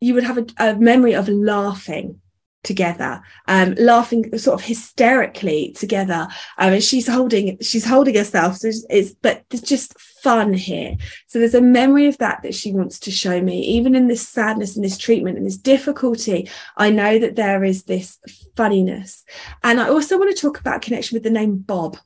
[0.00, 2.20] you would have a, a memory of laughing
[2.64, 6.26] together um laughing sort of hysterically together.
[6.58, 8.56] Um and she's holding she's holding herself.
[8.56, 10.96] So it's, it's but there's just fun here.
[11.28, 13.60] So there's a memory of that that she wants to show me.
[13.60, 17.84] Even in this sadness and this treatment and this difficulty i know that there is
[17.84, 18.18] this
[18.56, 19.24] funniness.
[19.62, 21.96] And i also want to talk about connection with the name bob.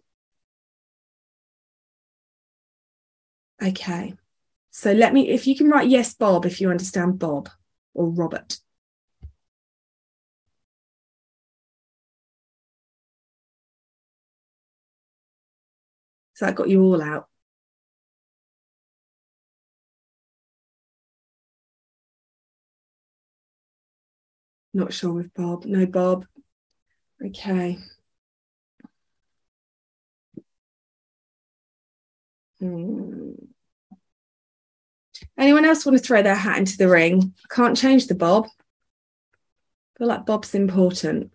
[3.62, 4.14] Okay.
[4.70, 7.48] So let me if you can write yes bob if you understand bob
[7.94, 8.58] or robert
[16.34, 17.28] So I got you all out.
[24.74, 25.66] Not sure with Bob.
[25.66, 26.26] No, Bob.
[27.24, 27.78] Okay.
[32.58, 33.32] Hmm.
[35.36, 37.34] Anyone else want to throw their hat into the ring?
[37.44, 38.46] I can't change the Bob.
[38.46, 41.32] I feel like Bob's important.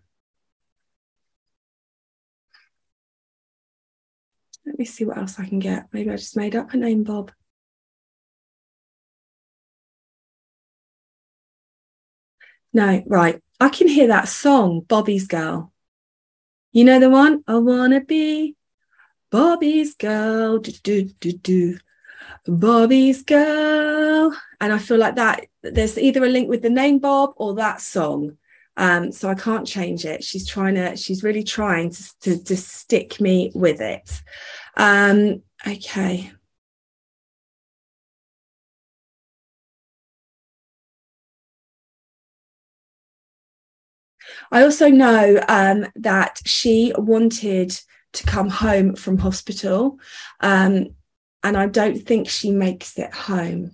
[4.68, 5.86] Let me see what else I can get.
[5.92, 7.32] Maybe I just made up a name, Bob.
[12.74, 13.42] No, right.
[13.58, 15.72] I can hear that song, Bobby's Girl.
[16.70, 17.42] You know the one?
[17.46, 18.56] I wanna be
[19.30, 20.58] Bobby's girl.
[20.58, 21.78] Do, do, do, do.
[22.46, 24.36] Bobby's girl.
[24.60, 27.80] And I feel like that there's either a link with the name Bob or that
[27.80, 28.36] song.
[28.78, 30.22] Um, so I can't change it.
[30.24, 34.22] She's trying to, she's really trying to, to, to stick me with it.
[34.76, 36.30] Um, okay.
[44.50, 47.78] I also know um, that she wanted
[48.12, 49.98] to come home from hospital,
[50.40, 50.94] um,
[51.42, 53.72] and I don't think she makes it home.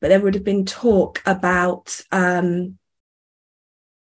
[0.00, 2.78] But there would have been talk about um,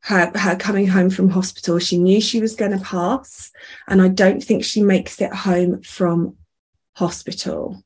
[0.05, 1.79] her, her coming home from hospital.
[1.79, 3.51] She knew she was going to pass,
[3.87, 6.35] and I don't think she makes it home from
[6.93, 7.83] hospital.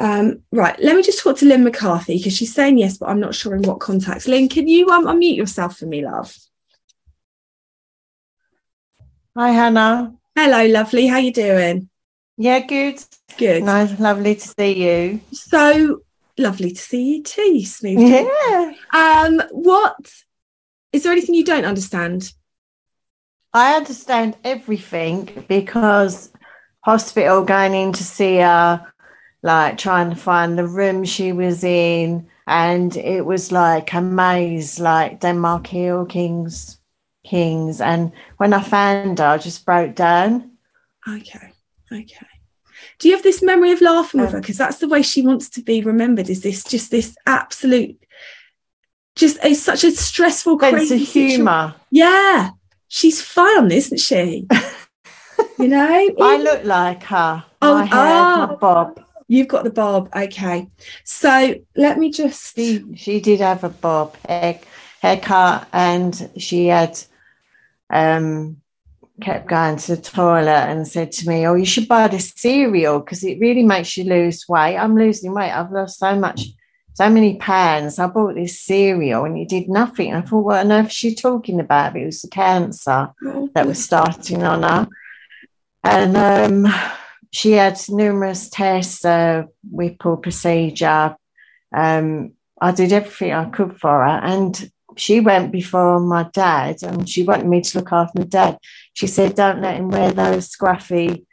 [0.00, 3.20] Um, right, let me just talk to Lynn McCarthy because she's saying yes, but I'm
[3.20, 4.26] not sure in what context.
[4.26, 6.36] Lynn, can you um, unmute yourself for me, love?
[9.36, 10.14] Hi, Hannah.
[10.34, 11.06] Hello, lovely.
[11.06, 11.88] How you doing?
[12.36, 13.00] Yeah, good.
[13.38, 13.62] Good.
[13.62, 15.20] Nice, lovely to see you.
[15.30, 16.00] So
[16.36, 18.00] lovely to see you too, you smooth.
[18.00, 18.72] Yeah.
[18.92, 19.94] Um, what
[20.92, 22.32] is there anything you don't understand?
[23.52, 26.32] I understand everything because
[26.80, 28.92] hospital going in to see her,
[29.42, 34.78] like trying to find the room she was in, and it was like a maze,
[34.78, 36.78] like Denmark Hill, Kings,
[37.24, 37.80] Kings.
[37.80, 40.52] And when I found her, I just broke down.
[41.08, 41.52] Okay,
[41.92, 42.26] okay.
[42.98, 44.40] Do you have this memory of laughing with um, her?
[44.40, 46.28] Because that's the way she wants to be remembered.
[46.28, 48.00] Is this just this absolute
[49.20, 51.74] just it's such a stressful, sense crazy of humour.
[51.90, 52.50] Yeah,
[52.88, 54.48] she's fun, isn't she?
[55.58, 57.44] you know, I look like her.
[57.62, 59.04] Oh, my hair, my bob.
[59.28, 60.08] You've got the bob.
[60.16, 60.68] Okay,
[61.04, 62.56] so let me just.
[62.56, 64.58] She, she did have a bob hair,
[65.00, 66.98] haircut, and she had
[67.90, 68.56] um
[69.20, 73.00] kept going to the toilet and said to me, "Oh, you should buy this cereal
[73.00, 75.52] because it really makes you lose weight." I'm losing weight.
[75.52, 76.46] I've lost so much
[76.94, 77.98] so many pounds.
[77.98, 80.14] I bought this cereal and it did nothing.
[80.14, 81.96] I thought, what on earth is she talking about?
[81.96, 83.10] It was the cancer
[83.54, 84.88] that was starting on her.
[85.82, 86.72] And um,
[87.30, 91.16] she had numerous tests, a Whipple procedure.
[91.74, 94.20] Um, I did everything I could for her.
[94.22, 98.58] And she went before my dad and she wanted me to look after my dad.
[98.92, 101.24] She said, don't let him wear those scruffy,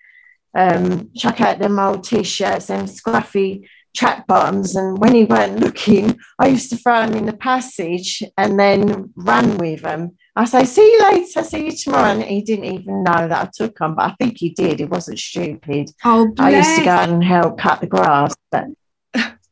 [0.54, 3.68] um, chuck out them old t-shirts and scruffy
[3.98, 4.76] track bottoms.
[4.76, 9.12] And when he weren't looking, I used to throw them in the passage and then
[9.16, 10.18] run with them.
[10.36, 12.12] I say, see you later, see you tomorrow.
[12.12, 14.80] And he didn't even know that I took them, but I think he did.
[14.80, 15.90] He wasn't stupid.
[16.06, 16.46] Oh, bless.
[16.54, 18.36] I used to go and help cut the grass.
[18.52, 18.66] But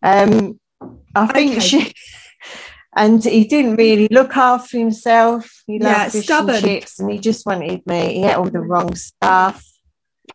[0.03, 0.59] um,
[1.15, 1.59] I think Okay.
[1.61, 1.93] she.
[2.97, 5.63] And he didn't really look after himself.
[5.67, 6.55] He Yeah, loved fish stubborn.
[6.55, 8.13] and chips, and he just wanted me.
[8.19, 9.61] He ate all the wrong stuff.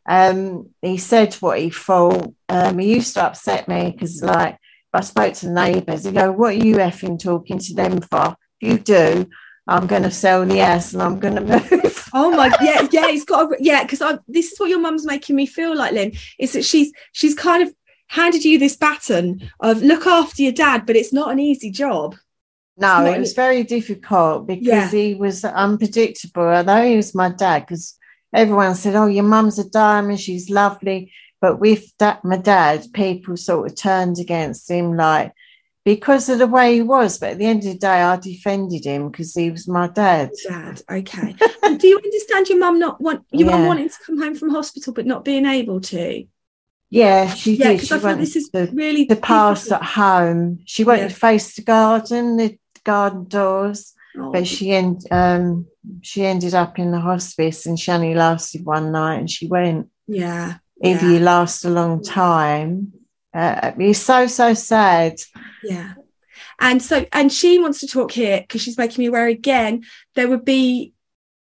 [0.08, 2.32] Um, he said what he thought.
[2.48, 4.58] Um, he used to upset me because, like, if
[4.94, 8.36] I spoke to neighbours, he'd go, What are you effing talking to them for?
[8.60, 9.26] If you do,
[9.66, 12.08] I'm going to sell the house and I'm going to move.
[12.12, 14.18] Oh my, yeah, yeah, he's got, a, yeah, because I.
[14.26, 16.12] This is what your mum's making me feel like, Lynn.
[16.38, 17.72] Is that she's she's kind of
[18.08, 22.16] handed you this baton of look after your dad, but it's not an easy job.
[22.76, 24.90] No, it was very difficult because Yeah.
[24.90, 26.42] he was unpredictable.
[26.44, 27.96] Although he was my dad, because
[28.32, 30.20] everyone said, "Oh, your mum's a diamond.
[30.20, 35.32] She's lovely." But with that, my dad, people sort of turned against him, like
[35.84, 37.18] because of the way he was.
[37.18, 40.30] But at the end of the day, I defended him because he was my dad.
[40.46, 41.34] Dad, okay.
[41.62, 44.50] And do you understand your mum not want your mum wanting to come home from
[44.50, 46.24] hospital but not being able to?
[46.90, 47.86] Yeah, she Yeah, did.
[47.86, 50.58] She I wanted this is to, really the past at home.
[50.66, 51.08] She wanted Yeah.
[51.08, 53.94] to face the garden, the garden doors.
[54.32, 55.66] But she end, um
[56.02, 59.88] she ended up in the hospice, and she only lasted one night, and she went.
[60.06, 60.58] Yeah.
[60.82, 61.08] If yeah.
[61.10, 62.92] you last a long time,
[63.34, 65.16] uh, it's so so sad.
[65.62, 65.94] Yeah.
[66.58, 69.84] And so, and she wants to talk here because she's making me aware again,
[70.14, 70.92] there would be,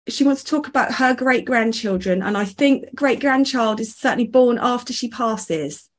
[0.07, 2.23] she wants to talk about her great grandchildren.
[2.23, 5.89] And I think great grandchild is certainly born after she passes.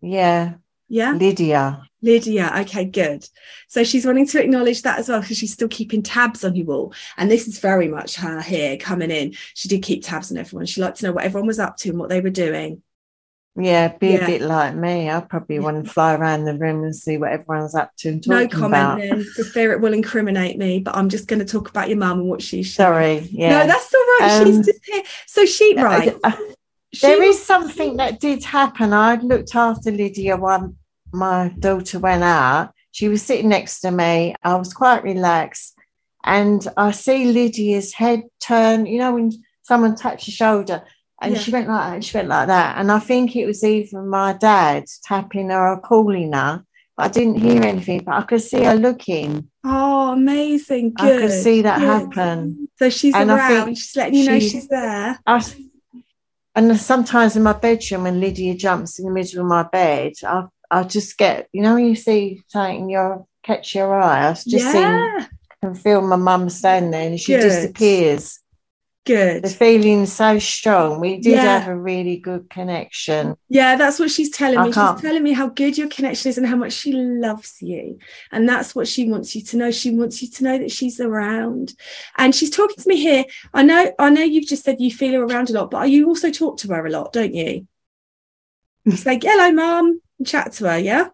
[0.00, 0.54] Yeah,
[0.88, 1.12] Yeah.
[1.12, 1.82] Lydia.
[2.02, 2.52] Lydia.
[2.60, 3.28] Okay, good.
[3.68, 6.70] So she's wanting to acknowledge that as well because she's still keeping tabs on you
[6.72, 6.94] all.
[7.16, 9.34] And this is very much her here coming in.
[9.54, 10.66] She did keep tabs on everyone.
[10.66, 12.82] She liked to know what everyone was up to and what they were doing.
[13.56, 14.24] Yeah, be Yeah.
[14.24, 15.10] a bit like me.
[15.10, 18.26] I probably want to fly around the room and see what everyone's up to and
[18.28, 18.98] No comment about.
[19.00, 20.78] then, for fear it will incriminate me.
[20.78, 23.50] But I'm just going to talk about your mum and what she's Sorry, yeah.
[23.60, 24.40] No, that's all right.
[24.40, 25.02] Um, She's just here.
[25.26, 26.16] So she right.
[26.22, 26.32] Uh,
[27.02, 28.92] there is something that did happen.
[28.92, 30.76] I looked after Lydia when
[31.12, 32.72] my daughter went out.
[32.92, 34.34] She was sitting next to me.
[34.42, 35.76] I was quite relaxed.
[36.24, 39.30] And I see Lydia's head turn, you know, when
[39.62, 40.82] someone touched your shoulder.
[41.22, 41.40] And Yeah.
[41.40, 42.78] she went like that, she went like that.
[42.78, 46.64] And I think it was either my dad tapping her or calling her.
[46.96, 49.48] But I didn't hear anything, but I could see her looking.
[49.64, 50.92] Oh, amazing.
[50.94, 51.18] Good.
[51.18, 51.86] I could see that good.
[52.16, 52.68] happen.
[52.78, 53.64] So she's And around.
[53.66, 55.18] think She's letting you know she- she's there.
[55.26, 55.42] I
[56.56, 60.44] and sometimes in my bedroom, when Lydia jumps in the middle of my bed, I
[60.70, 64.28] I just get, you know, when you see something, your catch your eye.
[64.28, 65.20] I just Yeah.
[65.20, 65.26] see
[65.62, 67.42] can feel my mum standing there, and she Good.
[67.42, 68.38] disappears.
[69.06, 69.42] Good.
[69.42, 71.00] The feeling's so strong.
[71.00, 71.58] We did Yeah.
[71.58, 73.34] have a really good connection.
[73.48, 74.68] Yeah, that's what she's telling I me.
[74.68, 77.98] She's can't- telling me how good your connection is and how much she loves you.
[78.30, 79.70] And that's what she wants you to know.
[79.70, 81.74] She wants you to know that she's around.
[82.18, 83.24] And she's talking to me here.
[83.54, 86.06] I know, I know you've just said you feel her around a lot, but you
[86.06, 87.66] also talk to her a lot, don't you?
[88.84, 91.08] It's like, hello, mum, and chat to her, yeah?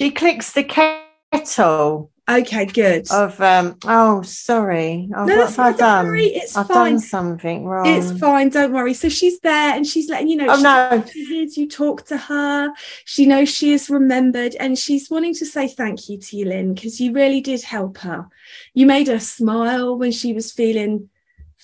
[0.00, 3.10] She clicks the kettle Okay, good.
[3.10, 3.76] of um.
[3.84, 5.10] Oh, sorry.
[5.16, 6.06] Oh, no, what have I done?
[6.06, 6.92] worry, it's I've fine.
[6.92, 7.86] done something wrong.
[7.86, 8.94] It's fine, don't worry.
[8.94, 10.46] So she's there and she's letting you know.
[10.48, 11.04] Oh, she, no.
[11.12, 12.72] she hears you talk to her.
[13.04, 16.74] She knows she is remembered and she's wanting to say thank you to you, Lynn,
[16.74, 18.28] because you really did help her.
[18.74, 21.10] You made her smile when she was feeling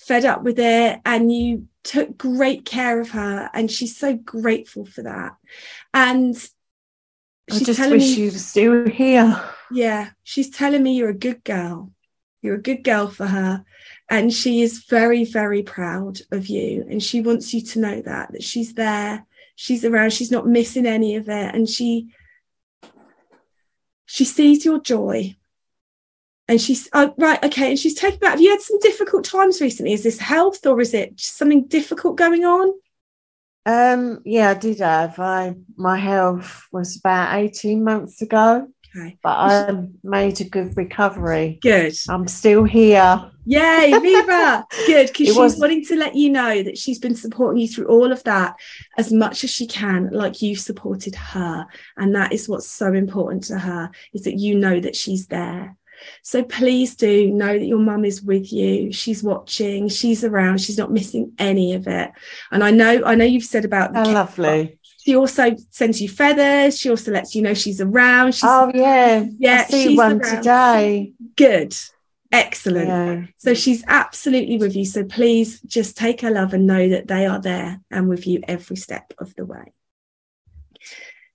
[0.07, 4.85] fed up with it and you took great care of her and she's so grateful
[4.85, 5.35] for that.
[5.93, 6.35] And
[7.49, 9.43] I she's just telling wish me you were still here.
[9.71, 11.91] yeah, she's telling me you're a good girl.
[12.41, 13.65] You're a good girl for her.
[14.09, 16.85] And she is very, very proud of you.
[16.89, 19.25] And she wants you to know that, that she's there,
[19.55, 21.55] she's around, she's not missing any of it.
[21.55, 22.09] And she
[24.05, 25.35] she sees your joy.
[26.49, 27.71] And she's oh, right, okay.
[27.71, 28.31] And she's taken back.
[28.31, 29.93] Have you had some difficult times recently?
[29.93, 32.73] Is this health or is it something difficult going on?
[33.65, 35.19] Um, yeah, I did have.
[35.19, 39.17] I my health was about eighteen months ago, Okay.
[39.21, 41.59] but I made a good recovery.
[41.61, 41.93] Good.
[42.07, 43.29] I'm still here.
[43.49, 44.65] Yay, Viva!
[44.87, 47.87] Good, because she's was- wanting to let you know that she's been supporting you through
[47.87, 48.55] all of that
[48.97, 51.65] as much as she can, like you supported her.
[51.95, 55.77] And that is what's so important to her, is that you know that she's there.
[56.23, 58.91] So please do know that your mum is with you.
[58.91, 62.11] She's watching, she's around, she's not missing any of it.
[62.51, 64.79] And I know, I know you've said about the cake, lovely.
[64.99, 66.77] She also sends you feathers.
[66.77, 68.33] She also lets you know she's around.
[68.35, 70.35] She's, Oh yeah, Yeah, I see she's one around.
[70.37, 71.13] today.
[71.37, 71.73] good.
[72.29, 72.87] Excellent.
[72.89, 73.23] Yeah.
[73.37, 74.83] So she's absolutely with you.
[74.83, 78.41] So please just take her love and know that they are there and with you
[78.47, 79.71] every step of the way.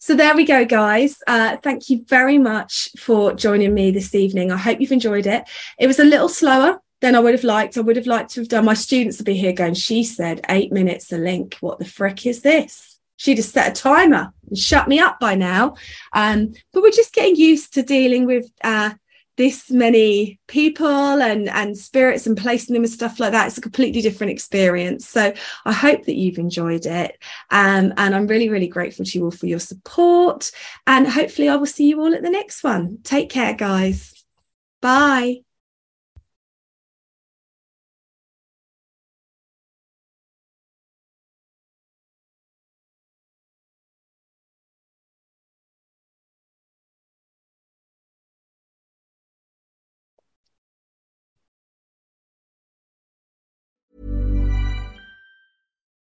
[0.03, 1.23] So there we go, guys.
[1.29, 4.51] Uh, thank you very much for joining me this evening.
[4.51, 5.45] I hope you've enjoyed it.
[5.79, 7.79] It was a little slower than I would have liked.
[7.79, 8.65] I would have liked to have done.
[8.65, 11.57] My students will be here going, she said eight minutes a link.
[11.61, 12.99] What the frick is this?
[13.17, 15.77] She'd have set a timer and shut me up by now.
[16.13, 18.95] Um, but we're just getting used to dealing with uh,
[19.37, 23.47] this many people and and spirits and placing them and stuff like that.
[23.47, 25.09] It's a completely different experience.
[25.09, 25.33] So
[25.65, 27.23] i hope that you've enjoyed it.
[27.51, 30.51] Um, and i'm really really grateful to you all for your support.
[30.87, 32.99] And hopefully i will see you all at the next one.
[33.03, 34.13] Take care guys.
[34.81, 35.52] Bye